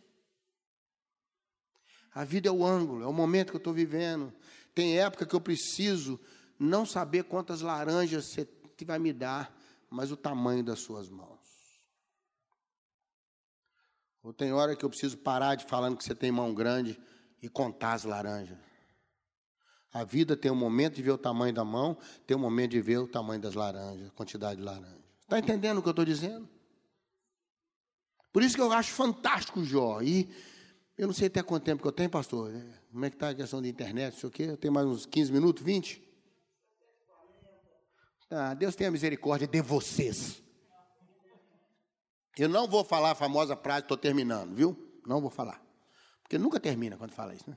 A 2.14 2.22
vida 2.22 2.48
é 2.48 2.52
o 2.52 2.64
ângulo, 2.64 3.02
é 3.02 3.08
o 3.08 3.12
momento 3.12 3.50
que 3.50 3.56
eu 3.56 3.58
estou 3.60 3.72
vivendo. 3.72 4.32
Tem 4.72 5.00
época 5.00 5.26
que 5.26 5.34
eu 5.34 5.40
preciso 5.40 6.20
não 6.56 6.86
saber 6.86 7.24
quantas 7.24 7.62
laranjas 7.62 8.26
você 8.26 8.48
vai 8.86 9.00
me 9.00 9.12
dar, 9.12 9.52
mas 9.90 10.12
o 10.12 10.16
tamanho 10.16 10.62
das 10.62 10.78
suas 10.78 11.08
mãos. 11.08 11.40
Ou 14.22 14.32
tem 14.32 14.52
hora 14.52 14.76
que 14.76 14.84
eu 14.84 14.90
preciso 14.90 15.18
parar 15.18 15.56
de 15.56 15.64
falando 15.64 15.96
que 15.96 16.04
você 16.04 16.14
tem 16.14 16.30
mão 16.30 16.54
grande 16.54 16.96
e 17.42 17.48
contar 17.48 17.94
as 17.94 18.04
laranjas. 18.04 18.58
A 19.92 20.04
vida 20.04 20.36
tem 20.36 20.50
um 20.50 20.56
momento 20.56 20.94
de 20.94 21.02
ver 21.02 21.10
o 21.10 21.18
tamanho 21.18 21.52
da 21.52 21.64
mão, 21.64 21.96
tem 22.26 22.36
um 22.36 22.40
momento 22.40 22.70
de 22.70 22.80
ver 22.80 22.98
o 22.98 23.08
tamanho 23.08 23.40
das 23.40 23.54
laranjas, 23.54 24.08
a 24.08 24.10
quantidade 24.10 24.56
de 24.56 24.62
laranjas. 24.62 25.00
Está 25.22 25.38
entendendo 25.38 25.78
o 25.78 25.82
que 25.82 25.88
eu 25.88 25.92
estou 25.92 26.04
dizendo? 26.04 26.48
Por 28.32 28.42
isso 28.42 28.54
que 28.54 28.60
eu 28.60 28.72
acho 28.72 28.92
fantástico 28.92 29.64
Jó. 29.64 30.00
E 30.00 30.28
eu 30.96 31.06
não 31.06 31.14
sei 31.14 31.26
até 31.26 31.42
quanto 31.42 31.64
tempo 31.64 31.82
que 31.82 31.88
eu 31.88 31.92
tenho, 31.92 32.10
pastor. 32.10 32.52
Como 32.90 33.04
é 33.04 33.10
que 33.10 33.16
está 33.16 33.30
a 33.30 33.34
questão 33.34 33.60
de 33.60 33.68
internet, 33.68 34.12
não 34.12 34.20
sei 34.20 34.28
o 34.28 34.32
quê. 34.32 34.42
Eu 34.44 34.56
tenho 34.56 34.72
mais 34.72 34.86
uns 34.86 35.06
15 35.06 35.32
minutos, 35.32 35.62
20? 35.62 36.02
Ah, 38.30 38.54
Deus 38.54 38.76
tenha 38.76 38.90
misericórdia 38.90 39.48
de 39.48 39.60
vocês. 39.60 40.40
Eu 42.38 42.48
não 42.48 42.68
vou 42.68 42.84
falar 42.84 43.10
a 43.10 43.14
famosa 43.14 43.56
frase, 43.56 43.82
estou 43.82 43.96
terminando, 43.96 44.54
viu? 44.54 45.00
Não 45.04 45.20
vou 45.20 45.30
falar. 45.30 45.60
Porque 46.30 46.38
nunca 46.38 46.60
termina 46.60 46.96
quando 46.96 47.10
fala 47.10 47.34
isso, 47.34 47.50
né? 47.50 47.56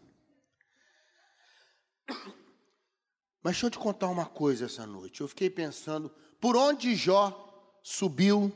Mas 3.44 3.54
deixa 3.54 3.68
eu 3.68 3.70
te 3.70 3.78
contar 3.78 4.10
uma 4.10 4.26
coisa 4.26 4.66
essa 4.66 4.84
noite. 4.88 5.22
Eu 5.22 5.28
fiquei 5.28 5.48
pensando, 5.48 6.10
por 6.42 6.56
onde 6.56 6.96
Jó 6.96 7.80
subiu 7.84 8.52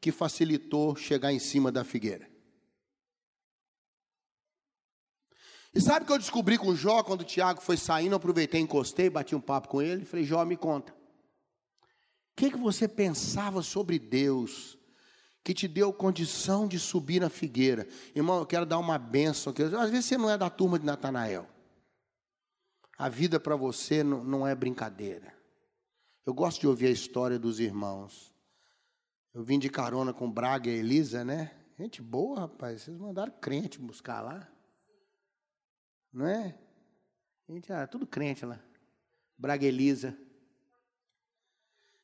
que 0.00 0.12
facilitou 0.12 0.94
chegar 0.94 1.32
em 1.32 1.40
cima 1.40 1.72
da 1.72 1.82
figueira? 1.82 2.30
E 5.74 5.80
sabe 5.80 6.04
o 6.04 6.06
que 6.06 6.12
eu 6.12 6.18
descobri 6.18 6.56
com 6.56 6.76
Jó 6.76 7.02
quando 7.02 7.22
o 7.22 7.24
Tiago 7.24 7.60
foi 7.60 7.76
saindo? 7.76 8.12
Eu 8.12 8.18
aproveitei, 8.18 8.60
encostei, 8.60 9.10
bati 9.10 9.34
um 9.34 9.40
papo 9.40 9.66
com 9.66 9.82
ele. 9.82 10.04
Falei, 10.04 10.24
Jó, 10.24 10.44
me 10.44 10.56
conta. 10.56 10.92
O 10.92 12.36
que, 12.36 12.52
que 12.52 12.56
você 12.56 12.86
pensava 12.86 13.62
sobre 13.62 13.98
Deus 13.98 14.75
que 15.46 15.54
te 15.54 15.68
deu 15.68 15.92
condição 15.92 16.66
de 16.66 16.76
subir 16.76 17.20
na 17.20 17.30
figueira? 17.30 17.86
Irmão, 18.16 18.40
eu 18.40 18.46
quero 18.46 18.66
dar 18.66 18.80
uma 18.80 18.98
benção. 18.98 19.54
Às 19.80 19.90
vezes 19.90 20.06
você 20.06 20.18
não 20.18 20.28
é 20.28 20.36
da 20.36 20.50
turma 20.50 20.76
de 20.76 20.84
Natanael. 20.84 21.46
A 22.98 23.08
vida 23.08 23.38
para 23.38 23.54
você 23.54 24.02
não, 24.02 24.44
é 24.44 24.56
brincadeira. 24.56 25.32
Eu 26.26 26.34
gosto 26.34 26.60
de 26.60 26.66
ouvir 26.66 26.88
a 26.88 26.90
história 26.90 27.38
dos 27.38 27.60
irmãos. 27.60 28.34
Eu 29.32 29.44
vim 29.44 29.56
de 29.56 29.70
carona 29.70 30.12
com 30.12 30.28
Braga 30.28 30.68
e 30.68 30.78
Elisa, 30.78 31.24
né? 31.24 31.52
Gente 31.78 32.02
boa, 32.02 32.40
rapaz. 32.40 32.82
Vocês 32.82 32.98
mandaram 32.98 33.32
crente 33.40 33.78
buscar 33.78 34.22
lá. 34.22 34.48
Não 36.12 36.26
é? 36.26 36.58
Gente, 37.48 37.72
ah, 37.72 37.86
tudo 37.86 38.04
crente 38.04 38.44
lá. 38.44 38.58
Braga 39.38 39.64
Elisa. 39.64 40.18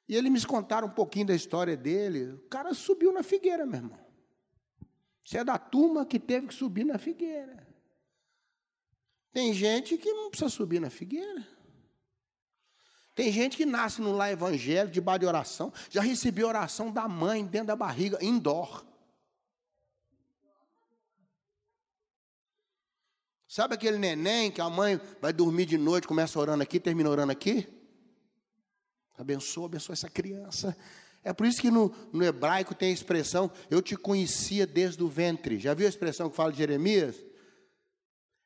E 0.09 0.17
eles 0.17 0.31
me 0.31 0.45
contaram 0.45 0.89
um 0.89 0.93
pouquinho 0.93 1.27
da 1.27 1.35
história 1.35 1.77
dele. 1.77 2.33
O 2.33 2.49
cara 2.49 2.75
subiu 2.75 3.13
na 3.13 3.23
figueira, 3.23 3.65
meu 3.65 3.81
irmão. 3.81 3.99
Você 5.25 5.39
é 5.39 5.45
da 5.45 5.59
turma 5.59 6.05
que 6.05 6.19
teve 6.19 6.49
que 6.49 6.55
subir 6.55 6.85
na 6.85 6.99
figueira. 6.99 7.67
Tem 9.33 9.55
gente 9.55 9.97
que 9.97 10.13
não 10.13 10.29
precisa 10.29 10.51
subir 10.51 10.81
na 10.81 10.91
figueira. 10.91 11.47
Tem 13.15 13.31
gente 13.31 13.57
que 13.57 13.67
nasce 13.67 14.01
no 14.01 14.13
lar 14.13 14.33
evangélico, 14.33 14.93
debaixo 14.93 15.21
de 15.21 15.27
oração, 15.27 15.73
já 15.91 16.01
recebeu 16.01 16.49
oração 16.49 16.91
da 16.91 17.07
mãe 17.07 17.45
dentro 17.45 17.69
da 17.69 17.77
barriga, 17.77 18.19
indoor. 18.23 18.85
Sabe 23.47 23.75
aquele 23.75 23.99
neném 23.99 24.51
que 24.51 24.63
a 24.63 24.71
mãe 24.71 24.99
vai 25.21 25.31
dormir 25.31 25.67
de 25.67 25.77
noite, 25.77 26.09
começa 26.09 26.39
orando 26.39 26.63
aqui, 26.63 26.81
termina 26.81 27.11
orando 27.11 27.33
aqui? 27.33 27.69
Abençoa, 29.17 29.67
abençoa 29.67 29.93
essa 29.93 30.09
criança. 30.09 30.77
É 31.25 31.33
por 31.33 31.47
isso 31.47 31.61
que 31.61 31.71
no, 31.71 31.95
no 32.13 32.25
hebraico 32.25 32.75
tem 32.75 32.91
a 32.91 32.95
expressão, 32.95 33.51
eu 33.71 33.81
te 33.81 33.97
conhecia 33.97 34.67
desde 34.67 35.03
o 35.03 35.09
ventre. 35.09 35.59
Já 35.59 35.73
viu 35.75 35.87
a 35.87 35.91
expressão 35.91 36.29
que 36.29 36.37
fala 36.37 36.51
de 36.51 36.59
Jeremias? 36.59 37.25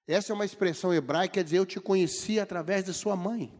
Essa 0.07 0.33
é 0.33 0.35
uma 0.35 0.45
expressão 0.45 0.93
hebraica, 0.93 1.35
quer 1.35 1.45
dizer, 1.45 1.59
eu 1.59 1.67
te 1.67 1.81
conheci 1.81 2.39
através 2.39 2.85
de 2.85 2.93
sua 2.93 3.17
mãe. 3.17 3.53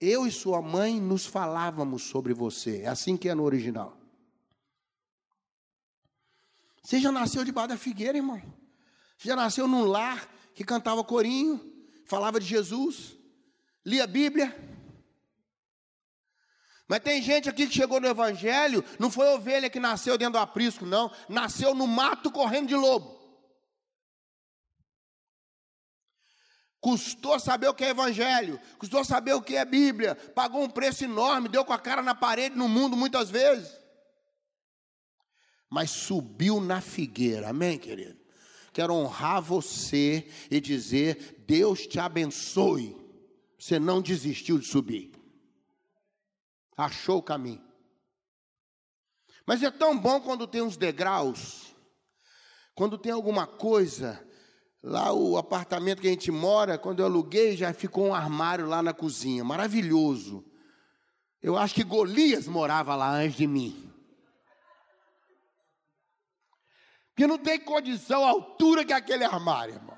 Eu 0.00 0.26
e 0.26 0.30
sua 0.30 0.62
mãe 0.62 1.00
nos 1.00 1.26
falávamos 1.26 2.04
sobre 2.04 2.32
você. 2.32 2.82
É 2.82 2.88
assim 2.88 3.16
que 3.16 3.28
é 3.28 3.34
no 3.34 3.42
original. 3.42 3.98
Você 6.82 7.00
já 7.00 7.10
nasceu 7.10 7.44
debaixo 7.44 7.70
da 7.70 7.78
figueira, 7.78 8.18
irmão. 8.18 8.40
Você 9.16 9.28
já 9.28 9.36
nasceu 9.36 9.66
num 9.66 9.84
lar 9.84 10.28
que 10.54 10.62
cantava 10.62 11.02
corinho, 11.02 11.60
falava 12.06 12.38
de 12.38 12.46
Jesus, 12.46 13.13
lia 13.84 14.04
a 14.04 14.06
Bíblia. 14.06 14.54
Mas 16.86 17.00
tem 17.00 17.22
gente 17.22 17.48
aqui 17.48 17.66
que 17.66 17.74
chegou 17.74 18.00
no 18.00 18.06
Evangelho, 18.06 18.84
não 18.98 19.10
foi 19.10 19.26
ovelha 19.28 19.70
que 19.70 19.80
nasceu 19.80 20.18
dentro 20.18 20.34
do 20.34 20.38
aprisco, 20.38 20.84
não. 20.84 21.10
Nasceu 21.28 21.74
no 21.74 21.86
mato 21.86 22.30
correndo 22.30 22.68
de 22.68 22.74
lobo. 22.74 23.22
Custou 26.80 27.40
saber 27.40 27.68
o 27.68 27.74
que 27.74 27.84
é 27.84 27.90
Evangelho, 27.90 28.60
custou 28.78 29.02
saber 29.04 29.32
o 29.32 29.40
que 29.40 29.56
é 29.56 29.64
Bíblia, 29.64 30.14
pagou 30.14 30.62
um 30.62 30.68
preço 30.68 31.04
enorme, 31.04 31.48
deu 31.48 31.64
com 31.64 31.72
a 31.72 31.78
cara 31.78 32.02
na 32.02 32.14
parede 32.14 32.54
no 32.54 32.68
mundo 32.68 32.94
muitas 32.94 33.30
vezes 33.30 33.84
mas 35.74 35.90
subiu 35.90 36.60
na 36.60 36.80
figueira. 36.80 37.48
Amém, 37.48 37.76
querido? 37.76 38.16
Quero 38.72 38.94
honrar 38.94 39.42
você 39.42 40.28
e 40.48 40.60
dizer: 40.60 41.42
Deus 41.48 41.84
te 41.84 41.98
abençoe. 41.98 42.96
Você 43.64 43.78
não 43.78 44.02
desistiu 44.02 44.58
de 44.58 44.66
subir, 44.66 45.10
achou 46.76 47.16
o 47.16 47.22
caminho. 47.22 47.64
Mas 49.46 49.62
é 49.62 49.70
tão 49.70 49.98
bom 49.98 50.20
quando 50.20 50.46
tem 50.46 50.60
uns 50.60 50.76
degraus, 50.76 51.74
quando 52.74 52.98
tem 52.98 53.10
alguma 53.10 53.46
coisa. 53.46 54.22
Lá 54.82 55.14
o 55.14 55.38
apartamento 55.38 56.02
que 56.02 56.08
a 56.08 56.10
gente 56.10 56.30
mora, 56.30 56.76
quando 56.76 57.00
eu 57.00 57.06
aluguei, 57.06 57.56
já 57.56 57.72
ficou 57.72 58.08
um 58.08 58.14
armário 58.14 58.66
lá 58.66 58.82
na 58.82 58.92
cozinha, 58.92 59.42
maravilhoso. 59.42 60.44
Eu 61.40 61.56
acho 61.56 61.74
que 61.74 61.82
Golias 61.82 62.46
morava 62.46 62.94
lá 62.94 63.12
antes 63.12 63.38
de 63.38 63.46
mim. 63.46 63.90
Porque 67.08 67.26
não 67.26 67.38
tem 67.38 67.58
condição, 67.58 68.26
altura 68.26 68.84
que 68.84 68.92
é 68.92 68.96
aquele 68.96 69.24
armário, 69.24 69.76
irmão. 69.76 69.96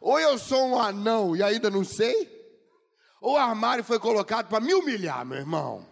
Ou 0.00 0.18
eu 0.18 0.36
sou 0.36 0.66
um 0.66 0.80
anão 0.80 1.36
e 1.36 1.44
ainda 1.44 1.70
não 1.70 1.84
sei, 1.84 2.33
o 3.26 3.38
armário 3.38 3.82
foi 3.82 3.98
colocado 3.98 4.48
para 4.48 4.60
me 4.60 4.74
humilhar, 4.74 5.24
meu 5.24 5.38
irmão. 5.38 5.86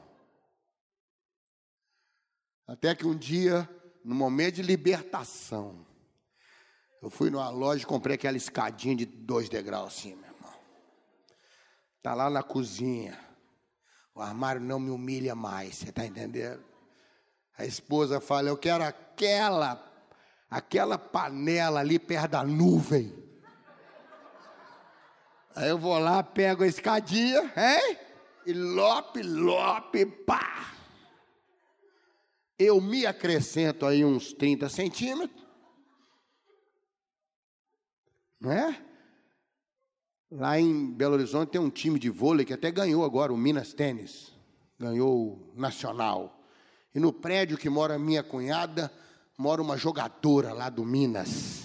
Até 2.67 2.95
que 2.95 3.07
um 3.07 3.17
dia, 3.17 3.67
no 4.05 4.15
momento 4.15 4.57
de 4.57 4.63
libertação, 4.63 5.87
eu 7.01 7.09
fui 7.09 7.31
numa 7.31 7.49
loja 7.49 7.85
e 7.85 7.87
comprei 7.87 8.17
aquela 8.17 8.37
escadinha 8.37 8.95
de 8.95 9.07
dois 9.07 9.49
degraus 9.49 9.97
assim, 9.97 10.15
meu 10.15 10.31
irmão. 10.31 10.55
Está 11.97 12.13
lá 12.13 12.29
na 12.29 12.43
cozinha. 12.43 13.19
O 14.15 14.21
armário 14.21 14.61
não 14.61 14.79
me 14.79 14.91
humilha 14.91 15.35
mais, 15.35 15.77
você 15.77 15.89
está 15.89 16.05
entendendo? 16.05 16.63
A 17.57 17.65
esposa 17.65 18.21
fala: 18.21 18.51
Eu 18.51 18.59
quero 18.59 18.85
aquela 18.85 19.91
aquela 20.51 20.99
panela 20.99 21.81
ali 21.81 21.99
perto 21.99 22.33
da 22.33 22.45
nuvem. 22.45 23.22
Aí 25.55 25.69
eu 25.69 25.79
vou 25.79 25.99
lá, 25.99 26.23
pego 26.23 26.65
a 26.65 26.67
escadinha, 26.67 27.43
hein? 27.57 27.99
E 28.47 28.53
lope, 28.53 29.23
lope, 29.23 30.07
pá. 30.07 30.75
Eu 32.59 32.81
me 32.81 33.05
acrescento 33.05 33.85
aí 33.85 34.05
uns 34.05 34.33
30 34.33 34.69
centímetros. 34.69 35.43
Não 38.41 38.51
é? 38.51 38.83
Lá 40.31 40.59
em 40.59 40.91
Belo 40.91 41.15
Horizonte 41.15 41.51
tem 41.51 41.61
um 41.61 41.71
time 41.71 41.99
de 41.99 42.09
vôlei 42.09 42.47
que 42.47 42.55
até 42.55 42.71
ganhou 42.71 43.05
agora, 43.05 43.33
o 43.33 43.37
Minas 43.37 43.75
Tênis. 43.75 44.33
Ganhou 44.79 45.35
o 45.35 45.53
Nacional. 45.55 46.41
E 46.95 46.99
no 46.99 47.13
prédio 47.13 47.59
que 47.59 47.69
mora 47.69 47.99
minha 47.99 48.23
cunhada, 48.23 48.91
mora 49.37 49.61
uma 49.61 49.77
jogadora 49.77 50.53
lá 50.53 50.71
do 50.71 50.85
Minas, 50.85 51.63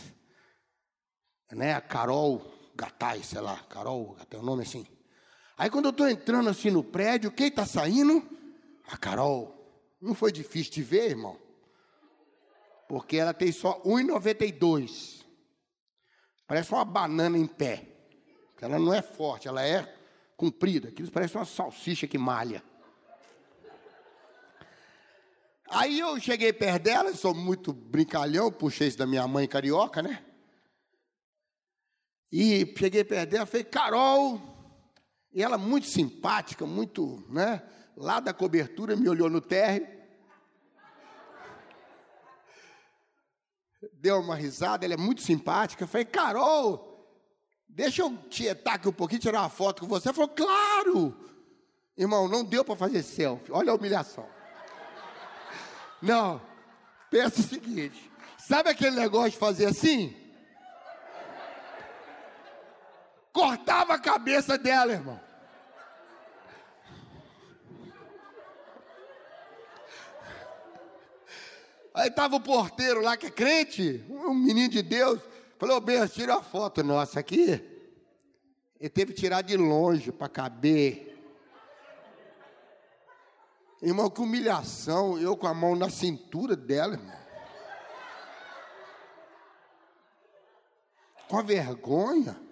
né? 1.52 1.74
A 1.74 1.82
Carol 1.82 2.57
Gattai, 2.78 3.24
sei 3.24 3.42
lá, 3.42 3.58
Carol, 3.68 4.16
tem 4.30 4.40
um 4.40 4.44
nome 4.44 4.62
assim. 4.62 4.86
Aí 5.58 5.68
quando 5.68 5.86
eu 5.86 5.92
estou 5.92 6.08
entrando 6.08 6.48
assim 6.48 6.70
no 6.70 6.84
prédio, 6.84 7.32
quem 7.32 7.48
está 7.48 7.66
saindo? 7.66 8.24
A 8.88 8.96
Carol. 8.96 9.56
Não 10.00 10.14
foi 10.14 10.32
difícil 10.32 10.72
de 10.74 10.84
ver, 10.84 11.10
irmão. 11.10 11.40
Porque 12.88 13.18
ela 13.18 13.34
tem 13.34 13.52
só 13.52 13.82
1,92. 13.82 15.26
Parece 16.46 16.72
uma 16.72 16.86
banana 16.86 17.36
em 17.36 17.48
pé. 17.48 17.84
Ela 18.62 18.78
não 18.78 18.94
é 18.94 19.02
forte, 19.02 19.48
ela 19.48 19.66
é 19.66 19.92
comprida. 20.36 20.90
Aquilo 20.90 21.12
parece 21.12 21.36
uma 21.36 21.46
salsicha 21.46 22.08
que 22.08 22.18
malha. 22.18 22.64
Aí 25.70 26.00
eu 26.00 26.20
cheguei 26.20 26.54
perto 26.54 26.84
dela, 26.84 27.14
sou 27.16 27.34
muito 27.34 27.74
brincalhão, 27.74 28.52
puxei 28.52 28.88
isso 28.88 28.98
da 28.98 29.08
minha 29.08 29.28
mãe 29.28 29.48
carioca, 29.48 30.02
né? 30.02 30.24
E 32.32 32.74
cheguei 32.78 33.04
perto 33.04 33.30
dela, 33.30 33.46
falei, 33.46 33.64
Carol, 33.64 34.42
e 35.34 35.42
ela 35.42 35.58
muito 35.58 35.88
simpática, 35.88 36.66
muito, 36.66 37.26
né? 37.30 37.64
Lá 37.96 38.20
da 38.20 38.34
cobertura, 38.34 38.96
me 38.96 39.10
olhou 39.10 39.30
no 39.30 39.42
térreo. 39.42 39.98
deu 43.94 44.20
uma 44.20 44.36
risada, 44.36 44.86
ela 44.86 44.94
é 44.94 44.98
muito 44.98 45.22
simpática. 45.22 45.88
Falei, 45.88 46.06
Carol, 46.06 47.06
deixa 47.68 48.02
eu 48.02 48.16
tietar 48.30 48.76
aqui 48.76 48.88
um 48.88 48.94
pouquinho, 48.94 49.22
tirar 49.22 49.42
uma 49.42 49.50
foto 49.50 49.82
com 49.82 49.88
você. 49.88 50.08
Ela 50.08 50.16
falou, 50.16 50.30
claro. 50.30 51.16
Irmão, 51.98 52.28
não 52.28 52.44
deu 52.44 52.64
para 52.64 52.76
fazer 52.76 53.04
selfie. 53.04 53.52
Olha 53.52 53.72
a 53.72 53.76
humilhação. 53.76 54.28
Não, 56.02 56.40
pensa 57.10 57.40
o 57.40 57.44
seguinte: 57.44 58.12
sabe 58.38 58.70
aquele 58.70 58.96
negócio 58.96 59.32
de 59.32 59.38
fazer 59.38 59.66
assim? 59.66 60.16
Cortava 63.38 63.94
a 63.94 64.00
cabeça 64.00 64.58
dela, 64.58 64.94
irmão. 64.94 65.20
Aí 71.94 72.08
estava 72.08 72.38
o 72.38 72.42
porteiro 72.42 73.00
lá 73.00 73.16
que 73.16 73.28
é 73.28 73.30
crente, 73.30 74.04
um 74.10 74.34
menino 74.34 74.70
de 74.70 74.82
Deus. 74.82 75.22
Falou, 75.60 75.80
Benção, 75.80 76.08
tira 76.08 76.38
a 76.38 76.42
foto 76.42 76.84
nossa 76.84 77.20
aqui. 77.20 77.64
Ele 78.80 78.90
teve 78.90 79.14
que 79.14 79.22
tirar 79.22 79.44
de 79.44 79.56
longe 79.56 80.12
para 80.12 80.30
caber. 80.30 81.16
Irmão, 83.84 84.10
que 84.10 84.20
humilhação, 84.20 85.20
eu 85.20 85.38
com 85.38 85.46
a 85.46 85.54
mão 85.54 85.76
na 85.76 85.92
cintura 85.92 86.56
dela, 86.56 86.94
irmão. 86.94 87.20
Com 91.28 91.38
a 91.38 91.44
vergonha. 91.44 92.47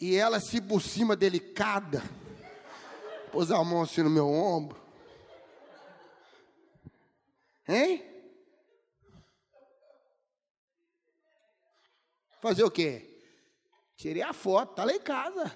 E 0.00 0.16
ela 0.16 0.38
assim 0.38 0.62
por 0.62 0.80
cima, 0.80 1.14
delicada. 1.14 2.02
Pôs 3.30 3.50
a 3.50 3.62
mão 3.62 3.82
assim 3.82 4.02
no 4.02 4.08
meu 4.08 4.26
ombro. 4.26 4.80
Hein? 7.68 8.02
Fazer 12.40 12.64
o 12.64 12.70
quê? 12.70 13.06
Tirei 13.94 14.22
a 14.22 14.32
foto, 14.32 14.76
tá 14.76 14.84
lá 14.84 14.92
em 14.92 15.00
casa. 15.00 15.54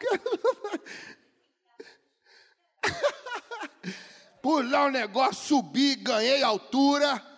Pular 4.40 4.86
um 4.86 4.90
negócio, 4.90 5.58
subir, 5.58 5.96
ganhei 5.96 6.42
altura. 6.42 7.35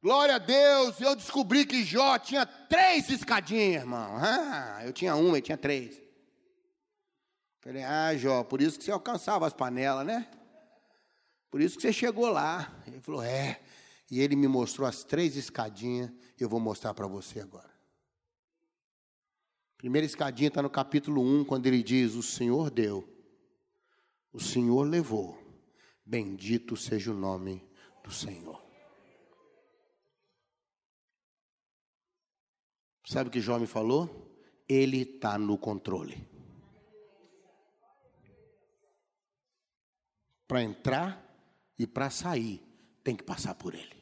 Glória 0.00 0.36
a 0.36 0.38
Deus, 0.38 1.00
eu 1.00 1.16
descobri 1.16 1.66
que 1.66 1.82
Jó 1.84 2.18
tinha 2.18 2.46
três 2.46 3.10
escadinhas, 3.10 3.82
irmão. 3.82 4.16
Ah, 4.16 4.80
eu 4.84 4.92
tinha 4.92 5.16
uma, 5.16 5.36
ele 5.36 5.42
tinha 5.42 5.58
três. 5.58 6.00
Falei, 7.60 7.82
ah, 7.82 8.16
Jó, 8.16 8.44
por 8.44 8.62
isso 8.62 8.78
que 8.78 8.84
você 8.84 8.92
alcançava 8.92 9.46
as 9.46 9.52
panelas, 9.52 10.06
né? 10.06 10.30
Por 11.50 11.60
isso 11.60 11.76
que 11.76 11.82
você 11.82 11.92
chegou 11.92 12.28
lá. 12.28 12.80
Ele 12.86 13.00
falou, 13.00 13.22
é. 13.22 13.60
E 14.10 14.20
ele 14.20 14.36
me 14.36 14.46
mostrou 14.46 14.86
as 14.86 15.02
três 15.02 15.36
escadinhas, 15.36 16.10
eu 16.38 16.48
vou 16.48 16.60
mostrar 16.60 16.94
para 16.94 17.06
você 17.06 17.40
agora. 17.40 17.68
Primeira 19.76 20.06
escadinha 20.06 20.48
está 20.48 20.62
no 20.62 20.70
capítulo 20.70 21.22
1, 21.22 21.44
quando 21.44 21.66
ele 21.66 21.82
diz: 21.82 22.14
O 22.14 22.22
Senhor 22.22 22.70
deu, 22.70 23.08
o 24.32 24.40
Senhor 24.40 24.82
levou, 24.82 25.38
bendito 26.04 26.76
seja 26.76 27.12
o 27.12 27.14
nome 27.14 27.64
do 28.02 28.10
Senhor. 28.10 28.67
Sabe 33.08 33.28
o 33.28 33.32
que 33.32 33.40
Jó 33.40 33.58
me 33.58 33.66
falou? 33.66 34.30
Ele 34.68 35.00
está 35.00 35.38
no 35.38 35.56
controle. 35.56 36.28
Para 40.46 40.62
entrar 40.62 41.24
e 41.78 41.86
para 41.86 42.10
sair, 42.10 42.62
tem 43.02 43.16
que 43.16 43.22
passar 43.22 43.54
por 43.54 43.74
ele. 43.74 43.96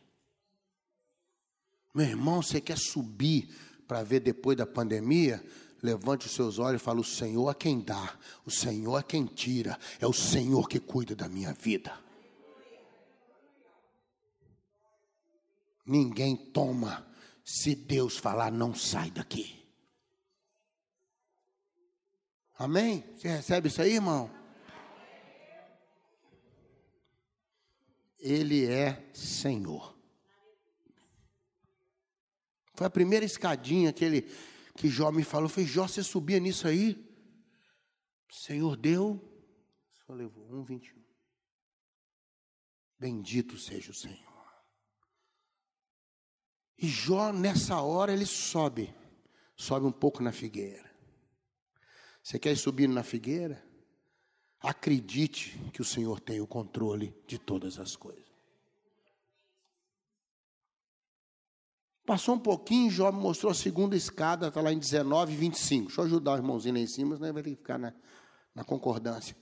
Meu 1.94 2.04
irmão, 2.04 2.42
você 2.42 2.60
quer 2.60 2.76
subir 2.76 3.48
para 3.86 4.02
ver 4.02 4.18
depois 4.18 4.56
da 4.56 4.66
pandemia? 4.66 5.40
Levante 5.80 6.26
os 6.26 6.32
seus 6.32 6.58
olhos 6.58 6.82
e 6.82 6.84
fale: 6.84 6.98
O 6.98 7.04
Senhor 7.04 7.48
é 7.48 7.54
quem 7.54 7.80
dá, 7.80 8.18
o 8.44 8.50
Senhor 8.50 8.98
é 8.98 9.04
quem 9.04 9.24
tira, 9.24 9.78
é 10.00 10.06
o 10.06 10.12
Senhor 10.12 10.68
que 10.68 10.80
cuida 10.80 11.14
da 11.14 11.28
minha 11.28 11.52
vida. 11.52 11.96
Ninguém 15.86 16.34
toma, 16.36 17.06
se 17.46 17.76
Deus 17.76 18.16
falar, 18.16 18.50
não 18.50 18.74
sai 18.74 19.08
daqui. 19.08 19.64
Amém? 22.58 23.04
Você 23.16 23.28
recebe 23.28 23.68
isso 23.68 23.80
aí, 23.80 23.92
irmão? 23.92 24.28
Ele 28.18 28.66
é 28.66 29.08
Senhor. 29.14 29.96
Foi 32.74 32.88
a 32.88 32.90
primeira 32.90 33.24
escadinha 33.24 33.92
que 33.92 34.04
ele 34.04 34.22
que 34.76 34.88
Jó 34.88 35.12
me 35.12 35.22
falou. 35.22 35.48
Foi 35.48 35.64
Jó, 35.64 35.86
você 35.86 36.02
subia 36.02 36.40
nisso 36.40 36.66
aí? 36.66 37.00
Senhor 38.28 38.76
deu, 38.76 39.22
só 40.04 40.12
levou 40.12 40.48
1,21. 40.66 41.00
Bendito 42.98 43.56
seja 43.56 43.92
o 43.92 43.94
Senhor. 43.94 44.25
E 46.78 46.86
Jó, 46.86 47.32
nessa 47.32 47.80
hora, 47.80 48.12
ele 48.12 48.26
sobe. 48.26 48.94
Sobe 49.56 49.86
um 49.86 49.92
pouco 49.92 50.22
na 50.22 50.32
figueira. 50.32 50.84
Você 52.22 52.38
quer 52.38 52.56
subir 52.56 52.88
na 52.88 53.02
figueira? 53.02 53.64
Acredite 54.60 55.58
que 55.72 55.80
o 55.80 55.84
Senhor 55.84 56.20
tem 56.20 56.40
o 56.40 56.46
controle 56.46 57.14
de 57.26 57.38
todas 57.38 57.78
as 57.78 57.94
coisas. 57.94 58.26
Passou 62.04 62.36
um 62.36 62.38
pouquinho, 62.38 62.90
Jó 62.90 63.10
me 63.10 63.20
mostrou 63.20 63.50
a 63.50 63.54
segunda 63.54 63.96
escada, 63.96 64.48
está 64.48 64.60
lá 64.60 64.72
em 64.72 64.78
19, 64.78 65.34
25. 65.34 65.86
Deixa 65.86 66.00
eu 66.00 66.04
ajudar 66.04 66.32
o 66.34 66.36
irmãozinho 66.36 66.74
lá 66.74 66.80
em 66.80 66.86
cima, 66.86 67.16
senão 67.16 67.32
vai 67.32 67.42
ter 67.42 67.50
que 67.50 67.56
ficar 67.56 67.78
na, 67.78 67.92
na 68.54 68.64
concordância. 68.64 69.36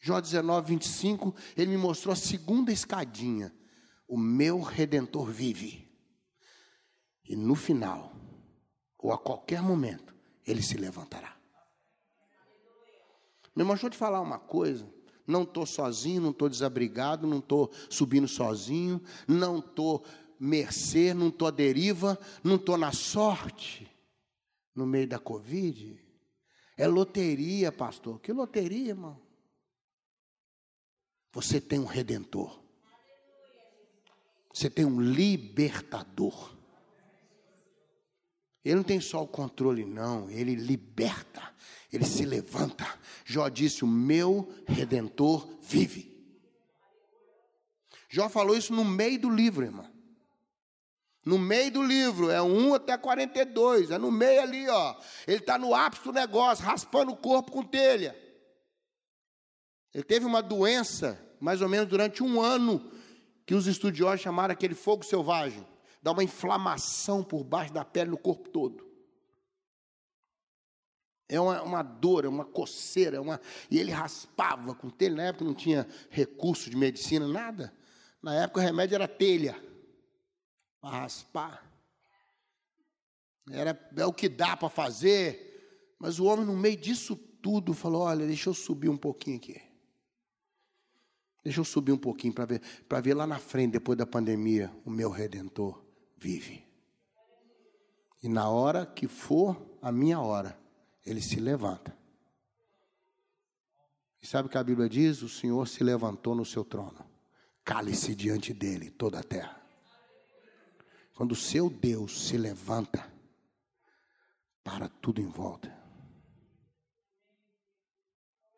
Jó 0.00 0.20
19, 0.20 0.68
25, 0.74 1.34
ele 1.56 1.70
me 1.70 1.76
mostrou 1.76 2.12
a 2.12 2.16
segunda 2.16 2.72
escadinha. 2.72 3.54
O 4.06 4.16
meu 4.16 4.60
redentor 4.60 5.30
vive. 5.30 5.87
E 7.28 7.36
no 7.36 7.54
final, 7.54 8.12
ou 8.96 9.12
a 9.12 9.18
qualquer 9.18 9.62
momento, 9.62 10.14
ele 10.46 10.62
se 10.62 10.76
levantará. 10.76 11.36
Meu 13.54 13.64
irmão, 13.64 13.74
deixa 13.74 13.86
eu 13.86 13.90
te 13.90 13.96
falar 13.96 14.20
uma 14.20 14.38
coisa. 14.38 14.88
Não 15.26 15.42
estou 15.42 15.66
sozinho, 15.66 16.22
não 16.22 16.30
estou 16.30 16.48
desabrigado, 16.48 17.26
não 17.26 17.38
estou 17.38 17.70
subindo 17.90 18.26
sozinho, 18.26 19.02
não 19.26 19.58
estou 19.58 20.04
mercê, 20.40 21.12
não 21.12 21.28
estou 21.28 21.48
à 21.48 21.50
deriva, 21.50 22.18
não 22.42 22.56
estou 22.56 22.78
na 22.78 22.92
sorte, 22.92 23.90
no 24.74 24.86
meio 24.86 25.06
da 25.06 25.18
Covid. 25.18 26.00
É 26.78 26.86
loteria, 26.86 27.70
pastor. 27.70 28.20
Que 28.20 28.32
loteria, 28.32 28.90
irmão? 28.90 29.20
Você 31.32 31.60
tem 31.60 31.78
um 31.78 31.84
redentor. 31.84 32.62
Você 34.54 34.70
tem 34.70 34.84
um 34.84 35.00
libertador. 35.00 36.56
Ele 38.68 38.76
não 38.76 38.82
tem 38.82 39.00
só 39.00 39.22
o 39.22 39.26
controle, 39.26 39.82
não. 39.82 40.28
Ele 40.28 40.54
liberta. 40.54 41.54
Ele 41.90 42.04
se 42.04 42.26
levanta. 42.26 42.86
Jó 43.24 43.48
disse: 43.48 43.82
O 43.82 43.86
meu 43.86 44.46
redentor 44.66 45.48
vive. 45.62 46.14
Jó 48.10 48.28
falou 48.28 48.54
isso 48.54 48.74
no 48.74 48.84
meio 48.84 49.18
do 49.18 49.30
livro, 49.30 49.64
irmão. 49.64 49.90
No 51.24 51.38
meio 51.38 51.70
do 51.70 51.82
livro, 51.82 52.28
é 52.28 52.42
1 52.42 52.74
até 52.74 52.96
42, 52.98 53.90
é 53.90 53.96
no 53.96 54.12
meio 54.12 54.42
ali, 54.42 54.68
ó. 54.68 54.96
Ele 55.26 55.38
está 55.38 55.56
no 55.56 55.74
ápice 55.74 56.04
do 56.04 56.12
negócio, 56.12 56.62
raspando 56.62 57.12
o 57.12 57.16
corpo 57.16 57.50
com 57.50 57.62
telha. 57.62 58.14
Ele 59.94 60.04
teve 60.04 60.26
uma 60.26 60.42
doença, 60.42 61.18
mais 61.40 61.62
ou 61.62 61.70
menos 61.70 61.88
durante 61.88 62.22
um 62.22 62.38
ano, 62.38 62.92
que 63.46 63.54
os 63.54 63.66
estudiosos 63.66 64.20
chamaram 64.20 64.52
aquele 64.52 64.74
fogo 64.74 65.04
selvagem. 65.04 65.66
Dá 66.08 66.12
uma 66.12 66.24
inflamação 66.24 67.22
por 67.22 67.44
baixo 67.44 67.70
da 67.70 67.84
pele 67.84 68.10
no 68.10 68.16
corpo 68.16 68.48
todo. 68.48 68.82
É 71.28 71.38
uma, 71.38 71.62
uma 71.62 71.82
dor, 71.82 72.24
é 72.24 72.28
uma 72.28 72.46
coceira, 72.46 73.18
é 73.18 73.20
uma... 73.20 73.38
e 73.70 73.78
ele 73.78 73.90
raspava 73.90 74.74
com 74.74 74.88
telha. 74.88 75.16
Na 75.16 75.22
época 75.24 75.44
não 75.44 75.52
tinha 75.52 75.86
recurso 76.08 76.70
de 76.70 76.78
medicina, 76.78 77.28
nada. 77.28 77.76
Na 78.22 78.34
época 78.44 78.58
o 78.58 78.62
remédio 78.62 78.94
era 78.94 79.06
telha 79.06 79.62
para 80.80 81.00
raspar. 81.00 81.70
Era, 83.50 83.78
é 83.94 84.06
o 84.06 84.12
que 84.14 84.30
dá 84.30 84.56
para 84.56 84.70
fazer. 84.70 85.92
Mas 85.98 86.18
o 86.18 86.24
homem, 86.24 86.46
no 86.46 86.56
meio 86.56 86.78
disso 86.78 87.16
tudo, 87.16 87.74
falou: 87.74 88.04
Olha, 88.04 88.26
deixa 88.26 88.48
eu 88.48 88.54
subir 88.54 88.88
um 88.88 88.96
pouquinho 88.96 89.36
aqui. 89.36 89.60
Deixa 91.44 91.60
eu 91.60 91.66
subir 91.66 91.92
um 91.92 91.98
pouquinho 91.98 92.32
para 92.32 92.46
ver, 92.46 92.62
ver 93.02 93.12
lá 93.12 93.26
na 93.26 93.38
frente, 93.38 93.72
depois 93.72 93.98
da 93.98 94.06
pandemia, 94.06 94.74
o 94.86 94.90
meu 94.90 95.10
redentor 95.10 95.86
vive. 96.18 96.66
E 98.22 98.28
na 98.28 98.48
hora 98.48 98.84
que 98.84 99.06
for 99.06 99.78
a 99.80 99.92
minha 99.92 100.20
hora, 100.20 100.58
ele 101.06 101.22
se 101.22 101.38
levanta. 101.38 101.96
E 104.20 104.26
sabe 104.26 104.48
o 104.48 104.50
que 104.50 104.58
a 104.58 104.64
Bíblia 104.64 104.88
diz? 104.88 105.22
O 105.22 105.28
Senhor 105.28 105.66
se 105.68 105.84
levantou 105.84 106.34
no 106.34 106.44
seu 106.44 106.64
trono, 106.64 107.04
cale-se 107.64 108.14
diante 108.14 108.52
dele 108.52 108.90
toda 108.90 109.20
a 109.20 109.22
terra. 109.22 109.60
Quando 111.14 111.32
o 111.32 111.36
seu 111.36 111.70
Deus 111.70 112.26
se 112.28 112.36
levanta, 112.36 113.10
para 114.68 114.86
tudo 114.86 115.22
em 115.22 115.26
volta. 115.26 115.74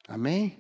Amém? 0.09 0.59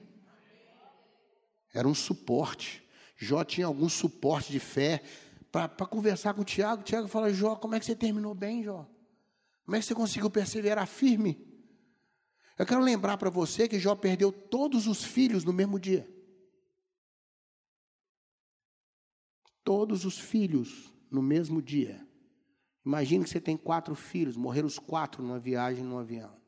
Era 1.74 1.88
um 1.88 1.94
suporte. 1.94 2.88
Jó 3.16 3.42
tinha 3.42 3.66
algum 3.66 3.88
suporte 3.88 4.52
de 4.52 4.60
fé 4.60 5.02
para 5.50 5.86
conversar 5.86 6.34
com 6.34 6.42
o 6.42 6.44
Tiago. 6.44 6.82
O 6.82 6.84
Tiago 6.84 7.08
fala: 7.08 7.32
Jó, 7.32 7.56
como 7.56 7.74
é 7.74 7.80
que 7.80 7.86
você 7.86 7.96
terminou 7.96 8.34
bem, 8.34 8.62
Jó? 8.62 8.88
Como 9.64 9.76
é 9.76 9.80
que 9.80 9.86
você 9.86 9.94
conseguiu 9.94 10.30
perseverar 10.30 10.86
firme? 10.86 11.46
Eu 12.58 12.66
quero 12.66 12.80
lembrar 12.80 13.16
para 13.16 13.30
você 13.30 13.66
que 13.66 13.78
Jó 13.78 13.94
perdeu 13.94 14.30
todos 14.30 14.86
os 14.86 15.02
filhos 15.02 15.44
no 15.44 15.52
mesmo 15.52 15.78
dia. 15.78 16.08
Todos 19.64 20.04
os 20.04 20.18
filhos 20.18 20.92
no 21.10 21.22
mesmo 21.22 21.62
dia. 21.62 22.06
Imagine 22.84 23.24
que 23.24 23.30
você 23.30 23.40
tem 23.40 23.56
quatro 23.56 23.94
filhos, 23.94 24.36
morreram 24.36 24.66
os 24.66 24.78
quatro 24.78 25.22
numa 25.22 25.38
viagem 25.38 25.84
num 25.84 25.98
avião. 25.98 26.38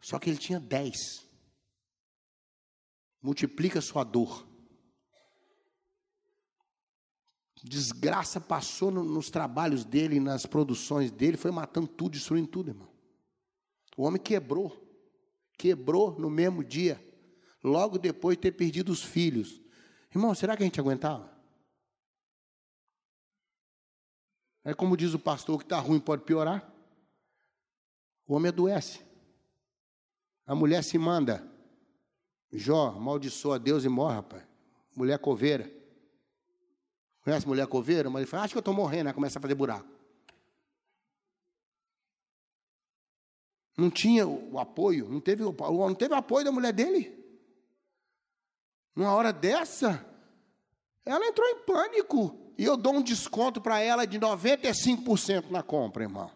Só 0.00 0.18
que 0.18 0.28
ele 0.28 0.38
tinha 0.38 0.58
dez. 0.58 1.26
Multiplica 3.22 3.80
sua 3.80 4.02
dor. 4.02 4.51
Desgraça 7.62 8.40
passou 8.40 8.90
no, 8.90 9.04
nos 9.04 9.30
trabalhos 9.30 9.84
dele, 9.84 10.18
nas 10.18 10.46
produções 10.46 11.10
dele, 11.10 11.36
foi 11.36 11.50
matando 11.50 11.86
tudo, 11.86 12.12
destruindo 12.12 12.48
tudo, 12.48 12.70
irmão. 12.70 12.88
O 13.96 14.02
homem 14.02 14.20
quebrou. 14.20 14.76
Quebrou 15.56 16.18
no 16.18 16.28
mesmo 16.28 16.64
dia. 16.64 17.00
Logo 17.62 17.98
depois 17.98 18.36
de 18.36 18.42
ter 18.42 18.52
perdido 18.52 18.90
os 18.90 19.02
filhos. 19.02 19.60
Irmão, 20.12 20.34
será 20.34 20.56
que 20.56 20.62
a 20.62 20.66
gente 20.66 20.80
aguentava? 20.80 21.30
É 24.64 24.74
como 24.74 24.96
diz 24.96 25.14
o 25.14 25.18
pastor 25.18 25.58
que 25.58 25.64
está 25.64 25.78
ruim 25.78 26.00
pode 26.00 26.24
piorar. 26.24 26.72
O 28.26 28.34
homem 28.34 28.48
adoece. 28.48 29.00
A 30.46 30.54
mulher 30.54 30.82
se 30.82 30.98
manda. 30.98 31.48
Jó, 32.52 32.88
amaldiçoa 32.88 33.58
Deus 33.58 33.84
e 33.84 33.88
morre, 33.88 34.16
rapaz. 34.16 34.44
Mulher 34.96 35.18
coveira. 35.18 35.81
Conhece 37.22 37.46
mulher 37.46 37.66
coveira? 37.66 38.10
Mas 38.10 38.22
ele 38.22 38.30
fala, 38.30 38.44
acho 38.44 38.54
que 38.54 38.58
eu 38.58 38.60
estou 38.60 38.74
morrendo, 38.74 39.08
aí 39.08 39.14
começa 39.14 39.38
a 39.38 39.42
fazer 39.42 39.54
buraco. 39.54 39.88
Não 43.76 43.90
tinha 43.90 44.26
o 44.26 44.58
apoio, 44.58 45.08
não 45.08 45.20
teve, 45.20 45.42
não 45.42 45.94
teve 45.94 46.12
o 46.12 46.16
apoio 46.16 46.44
da 46.44 46.52
mulher 46.52 46.72
dele. 46.72 47.18
Numa 48.94 49.14
hora 49.14 49.32
dessa, 49.32 50.04
ela 51.04 51.26
entrou 51.26 51.48
em 51.48 51.58
pânico. 51.64 52.38
E 52.58 52.64
eu 52.64 52.76
dou 52.76 52.94
um 52.94 53.02
desconto 53.02 53.60
para 53.60 53.80
ela 53.80 54.04
de 54.04 54.18
95% 54.18 55.50
na 55.50 55.62
compra, 55.62 56.02
irmão. 56.02 56.30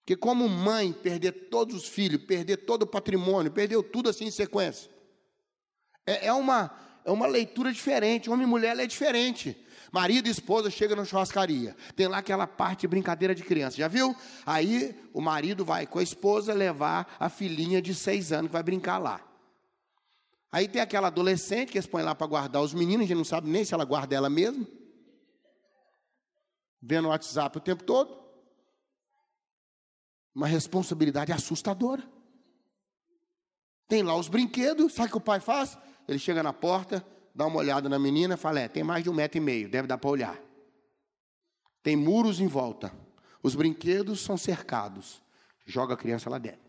Porque 0.00 0.14
como 0.14 0.48
mãe, 0.48 0.92
perder 0.92 1.48
todos 1.48 1.74
os 1.74 1.88
filhos, 1.88 2.24
perder 2.24 2.58
todo 2.58 2.82
o 2.82 2.86
patrimônio, 2.86 3.50
perdeu 3.50 3.82
tudo 3.82 4.10
assim 4.10 4.26
em 4.26 4.30
sequência. 4.30 4.90
É, 6.06 6.26
é 6.26 6.32
uma, 6.32 6.76
é 7.04 7.10
uma 7.10 7.26
leitura 7.26 7.72
diferente. 7.72 8.30
Homem 8.30 8.46
e 8.46 8.50
mulher 8.50 8.78
é 8.78 8.86
diferente. 8.86 9.56
Marido 9.92 10.28
e 10.28 10.30
esposa 10.30 10.70
chegam 10.70 10.96
na 10.96 11.04
churrascaria. 11.04 11.76
Tem 11.96 12.06
lá 12.06 12.18
aquela 12.18 12.46
parte 12.46 12.82
de 12.82 12.88
brincadeira 12.88 13.34
de 13.34 13.42
criança. 13.42 13.76
Já 13.76 13.88
viu? 13.88 14.14
Aí 14.46 14.94
o 15.12 15.20
marido 15.20 15.64
vai 15.64 15.86
com 15.86 15.98
a 15.98 16.02
esposa 16.02 16.54
levar 16.54 17.16
a 17.18 17.28
filhinha 17.28 17.82
de 17.82 17.94
seis 17.94 18.32
anos 18.32 18.48
que 18.48 18.52
vai 18.52 18.62
brincar 18.62 18.98
lá. 18.98 19.20
Aí 20.52 20.68
tem 20.68 20.82
aquela 20.82 21.08
adolescente 21.08 21.70
que 21.70 21.78
eles 21.78 21.86
põem 21.86 22.02
lá 22.02 22.14
para 22.14 22.26
guardar 22.26 22.62
os 22.62 22.74
meninos, 22.74 23.04
a 23.04 23.08
gente 23.08 23.16
não 23.16 23.24
sabe 23.24 23.48
nem 23.48 23.64
se 23.64 23.72
ela 23.72 23.84
guarda 23.84 24.14
ela 24.14 24.28
mesma. 24.28 24.66
Vendo 26.82 27.06
o 27.06 27.10
WhatsApp 27.10 27.58
o 27.58 27.60
tempo 27.60 27.84
todo. 27.84 28.18
Uma 30.34 30.46
responsabilidade 30.46 31.32
assustadora. 31.32 32.02
Tem 33.88 34.02
lá 34.02 34.14
os 34.16 34.28
brinquedos, 34.28 34.94
sabe 34.94 35.08
o 35.08 35.12
que 35.12 35.18
o 35.18 35.20
pai 35.20 35.40
faz? 35.40 35.76
Ele 36.08 36.18
chega 36.18 36.42
na 36.42 36.52
porta, 36.52 37.04
dá 37.34 37.46
uma 37.46 37.58
olhada 37.58 37.88
na 37.88 37.98
menina 37.98 38.36
fala: 38.36 38.60
É, 38.60 38.68
tem 38.68 38.82
mais 38.82 39.02
de 39.02 39.10
um 39.10 39.14
metro 39.14 39.38
e 39.38 39.40
meio, 39.40 39.68
deve 39.68 39.86
dar 39.86 39.98
para 39.98 40.10
olhar. 40.10 40.40
Tem 41.82 41.96
muros 41.96 42.40
em 42.40 42.46
volta. 42.46 42.92
Os 43.42 43.54
brinquedos 43.54 44.20
são 44.20 44.36
cercados. 44.36 45.22
Joga 45.64 45.94
a 45.94 45.96
criança 45.96 46.28
lá 46.28 46.38
dentro. 46.38 46.60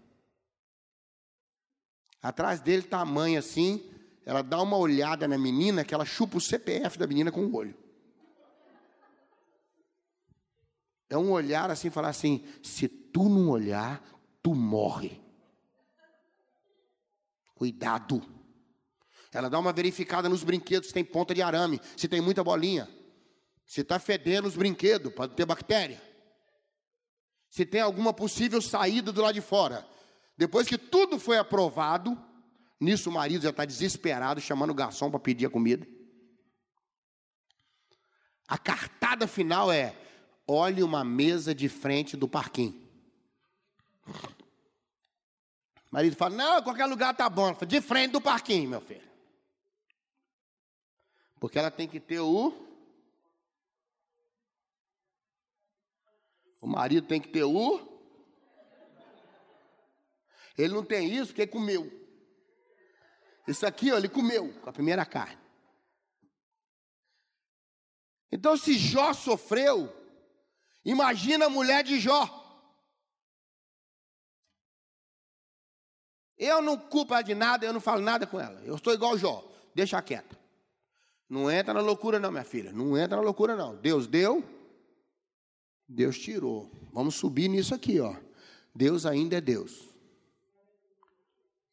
Atrás 2.22 2.62
dele 2.62 2.84
está 2.84 3.00
a 3.00 3.06
mãe 3.06 3.36
assim, 3.36 3.84
ela 4.26 4.42
dá 4.42 4.62
uma 4.62 4.78
olhada 4.78 5.28
na 5.28 5.38
menina, 5.38 5.84
que 5.84 5.94
ela 5.94 6.06
chupa 6.06 6.38
o 6.38 6.42
CPF 6.42 6.98
da 6.98 7.08
menina 7.08 7.32
com 7.32 7.42
o 7.42 7.56
olho. 7.56 7.76
É 11.10 11.18
um 11.18 11.32
olhar 11.32 11.70
assim, 11.70 11.90
falar 11.90 12.10
assim: 12.10 12.46
se 12.64 12.88
tu 12.88 13.28
não 13.28 13.50
olhar, 13.50 14.02
tu 14.42 14.56
morre. 14.56 15.20
Cuidado. 17.56 18.22
Ela 19.34 19.50
dá 19.50 19.58
uma 19.58 19.72
verificada 19.72 20.28
nos 20.28 20.44
brinquedos 20.44 20.90
se 20.90 20.94
tem 20.94 21.06
ponta 21.06 21.34
de 21.34 21.42
arame, 21.42 21.80
se 21.96 22.08
tem 22.08 22.20
muita 22.20 22.44
bolinha. 22.44 22.90
Se 23.66 23.82
está 23.82 23.98
fedendo 23.98 24.48
os 24.48 24.58
brinquedos, 24.58 25.14
pode 25.14 25.34
ter 25.36 25.46
bactéria. 25.46 26.02
Se 27.50 27.66
tem 27.66 27.80
alguma 27.80 28.14
possível 28.14 28.62
saída 28.62 29.12
do 29.12 29.22
lado 29.22 29.34
de 29.34 29.42
fora. 29.42 29.88
Depois 30.38 30.68
que 30.68 30.78
tudo 30.78 31.18
foi 31.18 31.38
aprovado, 31.38 32.18
nisso 32.80 33.10
o 33.10 33.14
marido 33.14 33.44
já 33.44 33.52
está 33.52 33.64
desesperado, 33.64 34.42
chamando 34.42 34.72
o 34.72 34.76
garçom 34.76 35.10
para 35.10 35.20
pedir 35.20 35.46
a 35.46 35.50
comida. 35.50 35.88
A 38.48 38.58
cartada 38.58 39.28
final 39.28 39.72
é: 39.72 39.96
olhe 40.46 40.84
uma 40.84 41.06
mesa 41.06 41.56
de 41.56 41.70
frente 41.70 42.18
do 42.18 42.28
parquinho. 42.28 42.82
O 44.06 45.92
marido 45.92 46.16
fala: 46.18 46.36
não, 46.36 46.64
qualquer 46.64 46.86
lugar 46.86 47.16
tá 47.16 47.30
bom. 47.30 47.54
Falo, 47.56 47.66
de 47.66 47.80
frente 47.80 48.12
do 48.12 48.20
parquinho, 48.20 48.70
meu 48.70 48.82
filho. 48.82 49.11
Porque 51.42 51.58
ela 51.58 51.72
tem 51.72 51.88
que 51.88 52.00
ter 52.00 52.20
o. 52.20 52.54
O 56.62 56.68
marido 56.68 57.08
tem 57.08 57.20
que 57.20 57.30
ter 57.30 57.44
o. 57.44 57.80
Ele 60.56 60.72
não 60.72 60.86
tem 60.86 61.12
isso 61.12 61.30
porque 61.30 61.48
comeu. 61.48 61.92
Isso 63.48 63.66
aqui, 63.66 63.92
ó, 63.92 63.98
ele 63.98 64.08
comeu 64.08 64.54
com 64.62 64.70
a 64.70 64.74
primeira 64.74 65.04
carne. 65.04 65.42
Então, 68.32 68.56
se 68.56 68.78
Jó 68.78 69.12
sofreu, 69.12 69.92
imagina 70.86 71.48
a 71.48 71.50
mulher 71.50 71.84
de 71.84 72.00
Jó. 72.00 72.38
Eu 76.38 76.62
não 76.62 76.78
culpo 76.78 77.16
ela 77.16 77.24
de 77.24 77.34
nada, 77.34 77.66
eu 77.66 77.74
não 77.74 77.82
falo 77.82 78.00
nada 78.00 78.28
com 78.28 78.40
ela. 78.40 78.62
Eu 78.64 78.76
estou 78.76 78.94
igual 78.94 79.18
Jó, 79.18 79.44
deixa 79.74 80.00
quieta. 80.04 80.41
Não 81.32 81.50
entra 81.50 81.74
na 81.74 81.80
loucura, 81.80 82.20
não, 82.20 82.30
minha 82.30 82.44
filha. 82.44 82.74
Não 82.74 82.98
entra 82.98 83.16
na 83.16 83.24
loucura, 83.24 83.56
não. 83.56 83.74
Deus 83.74 84.06
deu, 84.06 84.44
Deus 85.88 86.20
tirou. 86.20 86.70
Vamos 86.92 87.16
subir 87.16 87.48
nisso 87.48 87.74
aqui, 87.74 88.02
ó. 88.02 88.18
Deus 88.76 89.06
ainda 89.06 89.38
é 89.38 89.42
Deus. 89.42 89.88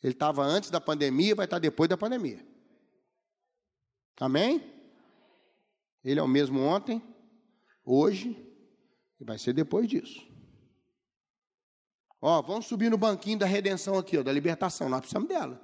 Ele 0.01 0.13
estava 0.13 0.45
antes 0.45 0.71
da 0.71 0.81
pandemia, 0.81 1.35
vai 1.35 1.45
estar 1.45 1.59
depois 1.59 1.91
da 1.91 1.97
pandemia. 1.97 2.47
Amém? 4.21 4.63
Ele 6.05 6.21
é 6.21 6.23
o 6.23 6.29
mesmo 6.29 6.61
ontem, 6.61 7.03
hoje 7.85 8.37
e 9.21 9.25
vai 9.25 9.39
ser 9.39 9.55
depois 9.55 9.89
disso. 9.89 10.25
Ó, 12.23 12.41
vamos 12.43 12.67
subir 12.67 12.93
no 12.93 12.97
banquinho 12.97 13.41
da 13.41 13.47
redenção 13.47 13.99
aqui, 13.99 14.19
ó, 14.19 14.23
da 14.23 14.31
libertação. 14.31 14.89
Nós 14.89 15.01
precisamos 15.01 15.29
dela. 15.29 15.61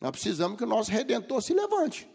Nós 0.00 0.10
precisamos 0.10 0.56
que 0.56 0.64
o 0.64 0.66
nosso 0.66 0.90
redentor 0.90 1.42
se 1.42 1.52
levante. 1.52 2.08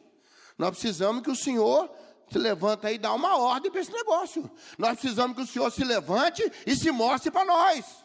Nós 0.58 0.72
precisamos 0.72 1.24
que 1.24 1.32
o 1.32 1.36
Senhor 1.36 1.90
se 2.30 2.38
levante 2.38 2.88
e 2.88 2.98
dá 2.98 3.14
uma 3.14 3.38
ordem 3.38 3.72
para 3.72 3.82
esse 3.82 3.92
negócio. 3.92 4.50
Nós 4.78 5.00
precisamos 5.00 5.36
que 5.36 5.44
o 5.44 5.48
Senhor 5.48 5.72
se 5.72 5.84
levante 5.84 6.44
e 6.66 6.76
se 6.76 6.92
mostre 6.92 7.32
para 7.32 7.46
nós. 7.46 8.04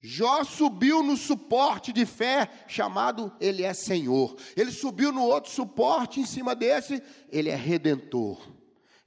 Jó 0.00 0.44
subiu 0.44 1.02
no 1.02 1.16
suporte 1.16 1.92
de 1.92 2.06
fé 2.06 2.48
chamado 2.68 3.32
Ele 3.40 3.64
é 3.64 3.74
Senhor. 3.74 4.36
Ele 4.56 4.70
subiu 4.70 5.10
no 5.10 5.22
outro 5.22 5.50
suporte 5.50 6.20
em 6.20 6.26
cima 6.26 6.54
desse, 6.54 7.02
Ele 7.30 7.48
é 7.48 7.56
Redentor. 7.56 8.40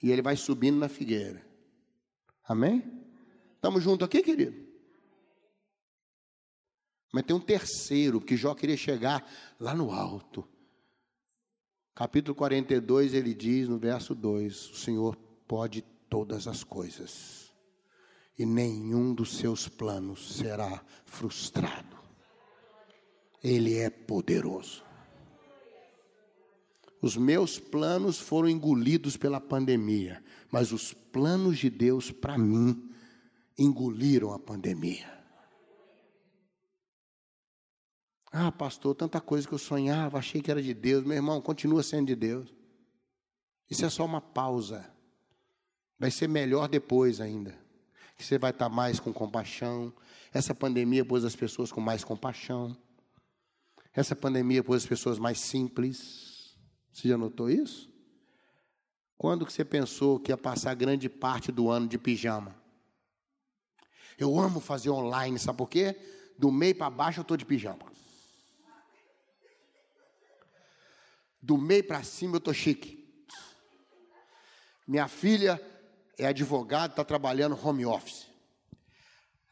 E 0.04 0.12
ele 0.12 0.22
vai 0.22 0.36
subindo 0.36 0.80
na 0.80 0.90
figueira. 0.90 1.46
Amém? 2.44 2.84
Estamos 3.56 3.84
juntos 3.84 4.06
aqui, 4.06 4.24
querido? 4.24 4.61
Mas 7.12 7.24
tem 7.24 7.36
um 7.36 7.40
terceiro, 7.40 8.22
que 8.22 8.38
Jó 8.38 8.56
queria 8.56 8.78
chegar 8.78 9.30
lá 9.60 9.76
no 9.76 9.92
alto. 9.92 10.48
Capítulo 11.94 12.34
42, 12.34 13.14
ele 13.14 13.34
diz 13.34 13.68
no 13.68 13.78
verso 13.78 14.16
2: 14.16 14.70
O 14.70 14.76
Senhor 14.76 15.16
pode 15.48 15.82
todas 16.10 16.48
as 16.48 16.64
coisas 16.64 17.42
e 18.42 18.46
nenhum 18.46 19.14
dos 19.14 19.38
seus 19.38 19.68
planos 19.68 20.38
será 20.38 20.84
frustrado. 21.06 21.96
Ele 23.44 23.78
é 23.78 23.88
poderoso. 23.90 24.84
Os 27.00 27.16
meus 27.16 27.60
planos 27.60 28.20
foram 28.20 28.50
engolidos 28.50 29.16
pela 29.16 29.40
pandemia, 29.40 30.24
mas 30.52 30.72
os 30.72 30.92
planos 30.92 31.60
de 31.60 31.70
Deus 31.70 32.10
para 32.10 32.36
mim 32.36 32.92
engoliram 33.58 34.34
a 34.34 34.40
pandemia. 34.40 35.21
Ah, 38.32 38.52
pastor, 38.52 38.96
tanta 38.96 39.20
coisa 39.20 39.46
que 39.46 39.54
eu 39.54 39.58
sonhava, 39.58 40.18
achei 40.18 40.42
que 40.42 40.50
era 40.50 40.62
de 40.62 40.74
Deus. 40.74 41.04
Meu 41.04 41.18
irmão, 41.18 41.42
continua 41.42 41.84
sendo 41.84 42.08
de 42.08 42.16
Deus. 42.16 42.54
Isso 43.70 43.86
é 43.86 43.90
só 43.90 44.06
uma 44.06 44.22
pausa. 44.22 44.90
Vai 46.00 46.10
ser 46.10 46.30
melhor 46.30 46.70
depois 46.70 47.20
ainda. 47.20 47.58
Que 48.18 48.24
você 48.24 48.38
vai 48.38 48.52
estar 48.52 48.70
mais 48.70 49.00
com 49.00 49.12
compaixão. 49.12 49.94
Essa 50.34 50.56
pandemia 50.56 51.04
pôs 51.04 51.26
as 51.26 51.36
pessoas 51.36 51.72
com 51.72 51.82
mais 51.82 52.04
compaixão. 52.04 52.76
Essa 53.94 54.16
pandemia 54.16 54.64
pôs 54.64 54.84
as 54.84 54.88
pessoas 54.88 55.20
mais 55.20 55.40
simples. 55.40 56.56
Você 56.92 57.10
já 57.10 57.18
notou 57.18 57.50
isso? 57.50 57.92
Quando 59.18 59.46
que 59.46 59.52
você 59.52 59.66
pensou 59.66 60.20
que 60.20 60.32
ia 60.32 60.38
passar 60.38 60.74
grande 60.74 61.10
parte 61.10 61.52
do 61.52 61.70
ano 61.70 61.88
de 61.88 61.98
pijama? 61.98 62.56
Eu 64.18 64.40
amo 64.40 64.60
fazer 64.60 64.90
online, 64.90 65.38
sabe 65.38 65.58
por 65.58 65.70
quê? 65.70 65.96
Do 66.38 66.52
meio 66.52 66.76
para 66.76 66.90
baixo 66.90 67.20
eu 67.20 67.24
estou 67.24 67.38
de 67.38 67.46
pijama. 67.46 67.91
Do 71.42 71.58
meio 71.58 71.84
para 71.84 72.04
cima 72.04 72.36
eu 72.36 72.40
estou 72.40 72.54
chique. 72.54 73.02
Minha 74.88 75.08
filha 75.08 75.62
é 76.18 76.28
advogada, 76.28 76.94
está 76.94 77.04
trabalhando 77.04 77.58
home 77.62 77.86
office. 77.86 78.28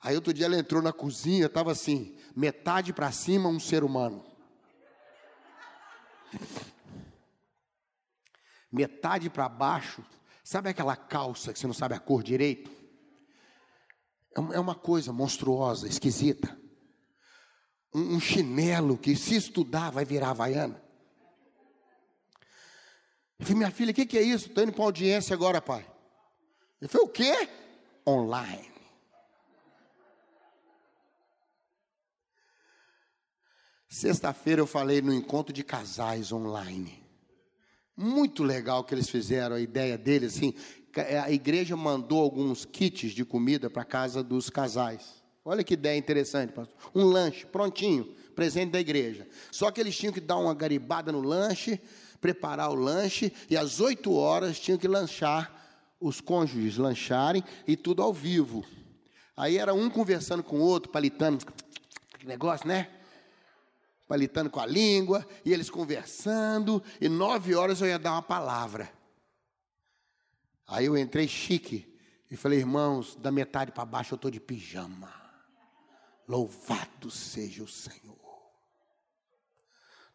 Aí 0.02 0.16
outro 0.16 0.34
dia 0.34 0.46
ela 0.46 0.58
entrou 0.58 0.82
na 0.82 0.94
cozinha, 0.94 1.48
estava 1.48 1.72
assim, 1.72 2.16
metade 2.36 2.94
para 2.94 3.12
cima 3.12 3.50
um 3.50 3.60
ser 3.60 3.84
humano 3.84 4.30
metade 8.72 9.30
para 9.30 9.50
baixo, 9.50 10.04
sabe 10.44 10.70
aquela 10.70 10.96
calça 10.96 11.52
que 11.52 11.60
você 11.60 11.68
não 11.68 11.74
sabe 11.74 11.96
a 11.96 12.00
cor 12.00 12.24
direito? 12.24 12.70
É, 14.36 14.56
é 14.56 14.60
uma 14.60 14.76
coisa 14.76 15.12
monstruosa, 15.12 15.88
esquisita. 15.88 16.58
Um, 17.94 18.16
um 18.16 18.20
chinelo 18.20 18.98
que, 18.98 19.16
se 19.16 19.36
estudar, 19.36 19.90
vai 19.90 20.06
virar 20.06 20.30
havaiana. 20.30 20.82
Eu 23.40 23.46
falei, 23.46 23.58
minha 23.58 23.72
filha, 23.72 23.92
o 23.92 23.94
que, 23.94 24.06
que 24.06 24.18
é 24.18 24.22
isso? 24.22 24.48
Estou 24.48 24.64
indo 24.64 24.74
para 24.74 24.84
audiência 24.84 25.34
agora, 25.34 25.62
pai. 25.62 25.86
Ele 26.82 26.90
falou, 26.90 27.08
o 27.08 27.10
quê? 27.10 27.48
Online. 28.06 28.70
Sexta-feira 33.88 34.62
eu 34.62 34.68
falei 34.68 35.02
no 35.02 35.14
encontro 35.14 35.54
de 35.54 35.64
casais 35.64 36.32
online. 36.32 37.02
Muito 37.98 38.44
legal 38.44 38.84
que 38.84 38.94
eles 38.94 39.10
fizeram, 39.10 39.56
a 39.56 39.60
ideia 39.60 39.98
deles, 39.98 40.36
assim, 40.36 40.54
é, 40.96 41.20
a 41.20 41.32
igreja 41.32 41.76
mandou 41.76 42.22
alguns 42.22 42.66
kits 42.66 43.12
de 43.12 43.26
comida 43.26 43.70
para 43.70 43.84
casa 43.84 44.24
dos 44.24 44.50
casais. 44.50 45.24
Olha 45.44 45.64
que 45.64 45.74
ideia 45.74 45.98
interessante, 45.98 46.54
pastor. 46.54 46.78
Um 46.94 47.06
lanche 47.06 47.46
prontinho, 47.46 48.06
presente 48.36 48.72
da 48.72 48.80
igreja. 48.80 49.28
Só 49.52 49.72
que 49.72 49.82
eles 49.82 49.98
tinham 49.98 50.14
que 50.14 50.22
dar 50.22 50.38
uma 50.38 50.54
garibada 50.54 51.12
no 51.12 51.22
lanche, 51.22 51.82
preparar 52.20 52.70
o 52.70 52.76
lanche, 52.76 53.34
e 53.50 53.58
às 53.58 53.80
8 53.80 54.14
horas 54.14 54.60
tinham 54.60 54.78
que 54.78 54.88
lanchar, 54.88 55.56
os 56.00 56.22
cônjuges 56.22 56.78
lancharem, 56.78 57.44
e 57.68 57.76
tudo 57.76 58.02
ao 58.02 58.14
vivo. 58.14 58.66
Aí 59.36 59.58
era 59.58 59.74
um 59.74 59.90
conversando 59.90 60.44
com 60.44 60.58
o 60.58 60.64
outro, 60.64 60.92
palitando, 60.92 61.46
negócio, 62.26 62.68
né? 62.68 62.90
palitando 64.08 64.50
com 64.50 64.60
a 64.60 64.66
língua, 64.66 65.26
e 65.46 65.54
eles 65.54 65.70
conversando, 65.70 66.82
e 67.00 67.08
nove 67.08 67.54
horas 67.54 67.80
eu 67.80 67.88
ia 67.88 68.00
dar 68.00 68.14
uma 68.14 68.24
palavra. 68.24 68.92
Aí 70.68 70.86
eu 70.86 70.98
entrei 70.98 71.28
chique 71.28 71.96
e 72.30 72.36
falei, 72.36 72.60
irmãos, 72.60 73.16
da 73.16 73.32
metade 73.32 73.72
para 73.72 73.86
baixo 73.86 74.14
eu 74.14 74.16
estou 74.16 74.32
de 74.32 74.40
pijama. 74.40 75.14
Louvado 76.28 77.10
seja 77.10 77.64
o 77.64 77.68
Senhor. 77.68 78.29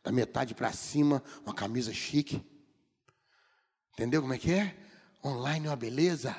Da 0.04 0.12
metade 0.12 0.54
para 0.54 0.72
cima, 0.72 1.20
uma 1.44 1.54
camisa 1.54 1.92
chique. 1.92 2.40
Entendeu 3.94 4.22
como 4.22 4.34
é 4.34 4.38
que 4.38 4.52
é? 4.52 4.76
Online 5.24 5.66
é 5.66 5.70
uma 5.70 5.76
beleza. 5.76 6.36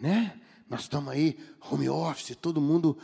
Né? 0.00 0.40
Nós 0.66 0.82
estamos 0.82 1.12
aí, 1.12 1.38
home 1.60 1.90
office, 1.90 2.34
todo 2.36 2.60
mundo 2.60 2.98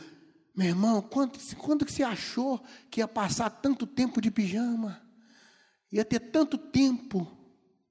meu 0.57 0.69
irmão, 0.69 1.03
quanto, 1.03 1.39
quando 1.57 1.85
que 1.85 1.91
você 1.91 2.01
achou 2.01 2.59
que 2.89 2.99
ia 2.99 3.07
passar 3.07 3.47
tanto 3.47 3.85
tempo 3.85 4.19
de 4.19 4.31
pijama? 4.31 4.99
Ia 5.91 6.03
ter 6.03 6.19
tanto 6.19 6.57
tempo, 6.57 7.31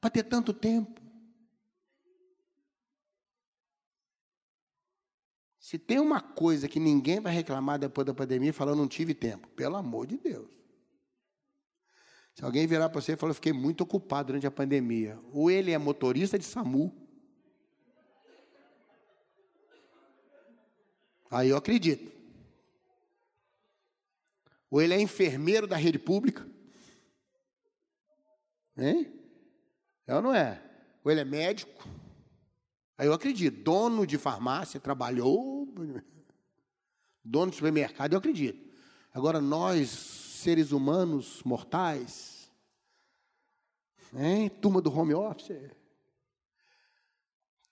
para 0.00 0.10
ter 0.10 0.24
tanto 0.24 0.52
tempo. 0.52 1.00
Se 5.66 5.80
tem 5.80 5.98
uma 5.98 6.20
coisa 6.20 6.68
que 6.68 6.78
ninguém 6.78 7.18
vai 7.18 7.32
reclamar 7.32 7.76
depois 7.76 8.06
da 8.06 8.14
pandemia, 8.14 8.52
falando 8.52 8.78
não 8.78 8.86
tive 8.86 9.12
tempo, 9.12 9.48
pelo 9.48 9.74
amor 9.74 10.06
de 10.06 10.16
Deus. 10.16 10.48
Se 12.36 12.44
alguém 12.44 12.68
virar 12.68 12.88
para 12.88 13.00
você 13.00 13.14
e 13.14 13.16
falar, 13.16 13.34
fiquei 13.34 13.52
muito 13.52 13.80
ocupado 13.80 14.28
durante 14.28 14.46
a 14.46 14.50
pandemia, 14.52 15.18
ou 15.32 15.50
ele 15.50 15.72
é 15.72 15.78
motorista 15.78 16.38
de 16.38 16.44
SAMU, 16.44 16.94
aí 21.28 21.48
eu 21.48 21.56
acredito. 21.56 22.12
Ou 24.70 24.80
ele 24.80 24.94
é 24.94 25.00
enfermeiro 25.00 25.66
da 25.66 25.76
rede 25.76 25.98
pública? 25.98 26.48
Hein? 28.78 29.12
É 30.06 30.14
ou 30.14 30.22
não 30.22 30.32
é? 30.32 30.62
Ou 31.02 31.10
ele 31.10 31.22
é 31.22 31.24
médico? 31.24 32.05
Aí 32.98 33.06
eu 33.06 33.12
acredito. 33.12 33.62
Dono 33.62 34.06
de 34.06 34.18
farmácia, 34.18 34.80
trabalhou. 34.80 35.68
Dono 37.24 37.50
de 37.50 37.56
supermercado, 37.56 38.12
eu 38.12 38.18
acredito. 38.18 38.64
Agora, 39.12 39.40
nós, 39.40 39.88
seres 39.90 40.72
humanos, 40.72 41.42
mortais, 41.42 42.50
hein? 44.14 44.48
turma 44.48 44.80
do 44.80 44.92
home 44.92 45.14
office, 45.14 45.58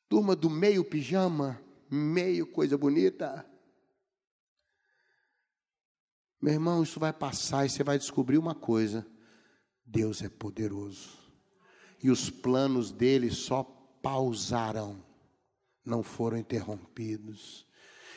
turma 0.09 0.35
do 0.35 0.51
meio 0.51 0.85
pijama, 0.85 1.61
meio 1.91 2.47
coisa 2.47 2.77
bonita. 2.77 3.47
Meu 6.41 6.53
irmão, 6.53 6.83
isso 6.83 6.99
vai 6.99 7.13
passar 7.13 7.65
e 7.65 7.71
você 7.71 7.83
vai 7.83 7.99
descobrir 7.99 8.39
uma 8.39 8.55
coisa: 8.55 9.07
Deus 9.85 10.23
é 10.23 10.29
poderoso. 10.29 11.19
E 12.03 12.11
os 12.11 12.29
planos 12.29 12.93
dele 12.93 13.31
só 13.31 13.63
pausaram, 14.03 15.03
não 15.85 16.03
foram 16.03 16.39
interrompidos. 16.39 17.67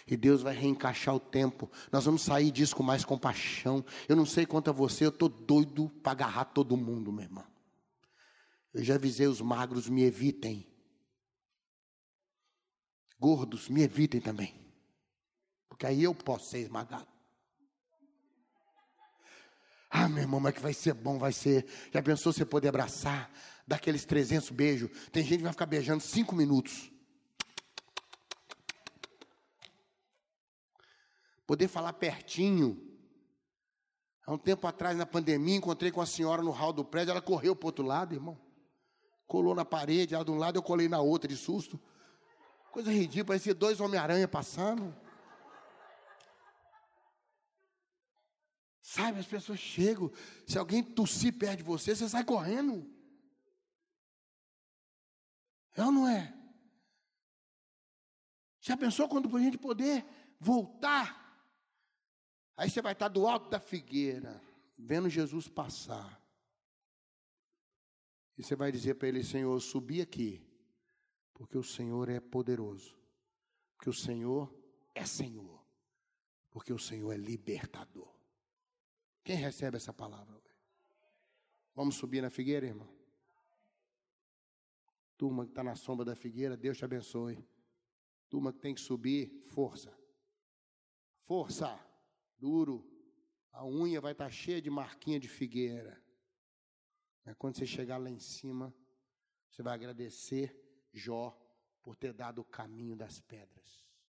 E 0.08 0.15
Deus 0.15 0.41
vai 0.41 0.56
reencaixar 0.56 1.13
o 1.13 1.19
tempo. 1.19 1.69
Nós 1.91 2.06
vamos 2.06 2.21
sair 2.21 2.49
disso 2.49 2.75
com 2.75 2.82
mais 2.82 3.03
compaixão. 3.03 3.84
Eu 4.08 4.15
não 4.15 4.25
sei 4.25 4.45
quanto 4.45 4.69
a 4.69 4.73
você, 4.73 5.06
eu 5.06 5.10
estou 5.10 5.27
doido 5.27 5.89
para 6.01 6.13
agarrar 6.13 6.45
todo 6.45 6.77
mundo, 6.77 7.12
meu 7.12 7.23
irmão. 7.23 7.45
Eu 8.73 8.84
já 8.84 8.95
avisei 8.95 9.27
os 9.27 9.41
magros, 9.41 9.89
me 9.89 10.03
evitem. 10.03 10.65
Gordos, 13.19 13.67
me 13.67 13.82
evitem 13.82 14.21
também. 14.21 14.56
Porque 15.67 15.86
aí 15.86 16.03
eu 16.03 16.15
posso 16.15 16.51
ser 16.51 16.60
esmagado. 16.60 17.08
Ah, 19.89 20.08
meu 20.08 20.19
irmão, 20.19 20.39
mas 20.39 20.53
que 20.53 20.62
vai 20.62 20.73
ser 20.73 20.93
bom, 20.93 21.17
vai 21.17 21.34
ser. 21.34 21.65
Já 21.91 22.01
pensou 22.01 22.32
você 22.32 22.45
poder 22.45 22.69
abraçar, 22.69 23.32
dar 23.65 23.77
aqueles 23.77 24.06
300 24.06 24.51
beijos? 24.51 24.89
Tem 25.12 25.23
gente 25.23 25.38
que 25.38 25.43
vai 25.43 25.51
ficar 25.51 25.65
beijando 25.65 26.03
cinco 26.03 26.36
minutos. 26.36 26.91
Poder 31.48 31.70
falar 31.70 31.94
pertinho. 31.94 32.84
Há 34.26 34.34
um 34.34 34.38
tempo 34.38 34.68
atrás, 34.68 34.98
na 34.98 35.06
pandemia, 35.06 35.56
encontrei 35.56 35.89
com 35.89 36.02
a 36.02 36.06
senhora 36.06 36.41
no 36.41 36.52
hall 36.52 36.74
do 36.74 36.84
prédio, 36.84 37.12
ela 37.12 37.22
correu 37.22 37.56
para 37.56 37.66
o 37.66 37.68
outro 37.70 37.86
lado, 37.86 38.14
irmão. 38.14 38.38
Colou 39.26 39.56
na 39.56 39.64
parede, 39.64 40.14
ela 40.14 40.26
de 40.26 40.32
um 40.32 40.38
lado, 40.38 40.58
eu 40.58 40.62
colei 40.62 40.89
na 40.89 41.00
outra, 41.00 41.30
de 41.30 41.38
susto. 41.38 41.80
Coisa 42.70 42.91
ridícula, 42.91 43.28
parecia 43.28 43.56
dois 43.56 43.80
Homem-Aranha 43.80 44.28
passando. 44.28 44.93
Sabe, 48.82 49.20
as 49.20 49.26
pessoas 49.26 49.60
chegam, 49.60 50.12
se 50.45 50.58
alguém 50.58 50.84
tossir 50.84 51.38
perto 51.38 51.58
de 51.58 51.64
você, 51.64 51.95
você 51.95 52.10
sai 52.10 52.26
correndo. 52.26 52.86
É 55.76 55.84
ou 55.84 55.91
não 55.91 56.08
é? 56.08 56.34
Já 58.60 58.76
pensou 58.76 59.08
quando 59.08 59.34
a 59.36 59.39
gente 59.39 59.58
poder 59.58 60.06
voltar? 60.39 61.26
Aí 62.58 62.72
você 62.72 62.82
vai 62.82 62.93
estar 62.93 63.08
do 63.08 63.28
alto 63.28 63.49
da 63.51 63.60
figueira, 63.60 64.41
vendo 64.76 65.08
Jesus 65.08 65.47
passar. 65.47 66.20
E 68.36 68.43
você 68.43 68.55
vai 68.55 68.72
dizer 68.72 68.95
para 68.95 69.08
ele, 69.08 69.24
Senhor, 69.24 69.60
subi 69.60 70.01
aqui, 70.01 70.43
porque 71.36 71.55
o 71.55 71.64
Senhor 71.64 72.10
é 72.10 72.20
poderoso, 72.20 72.97
porque 73.76 73.91
o 73.91 73.93
Senhor 73.93 74.51
é 74.95 75.05
Senhor, 75.05 75.64
porque 76.49 76.74
o 76.74 76.80
Senhor 76.80 77.14
é 77.14 77.18
libertador. 77.18 78.12
Quem 79.24 79.36
recebe 79.36 79.78
essa 79.78 79.93
palavra? 79.93 80.41
Vamos 81.76 81.95
subir 81.95 82.22
na 82.22 82.32
figueira, 82.32 82.66
irmão? 82.66 82.89
Turma 85.16 85.45
que 85.45 85.51
está 85.51 85.64
na 85.64 85.76
sombra 85.76 86.03
da 86.03 86.16
figueira, 86.16 86.58
Deus 86.58 86.78
te 86.78 86.86
abençoe. 86.86 87.47
Turma 88.30 88.51
que 88.51 88.60
tem 88.60 88.74
que 88.74 88.82
subir, 88.82 89.41
força. 89.43 89.95
Força. 91.24 91.87
Duro. 92.38 92.86
A 93.52 93.66
unha 93.66 94.00
vai 94.00 94.12
estar 94.12 94.26
tá 94.26 94.30
cheia 94.32 94.62
de 94.62 94.70
marquinha 94.70 95.20
de 95.20 95.28
figueira. 95.28 96.02
Mas 97.26 97.36
quando 97.36 97.58
você 97.58 97.66
chegar 97.66 97.98
lá 97.98 98.10
em 98.10 98.20
cima, 98.20 98.74
você 99.50 99.64
vai 99.64 99.74
agradecer 99.74 100.56
Jó 100.94 101.38
por 101.82 101.96
ter 101.96 102.14
dado 102.14 102.42
o 102.42 102.46
caminho 102.46 102.96
das 102.96 103.20
pedras. 103.20 103.87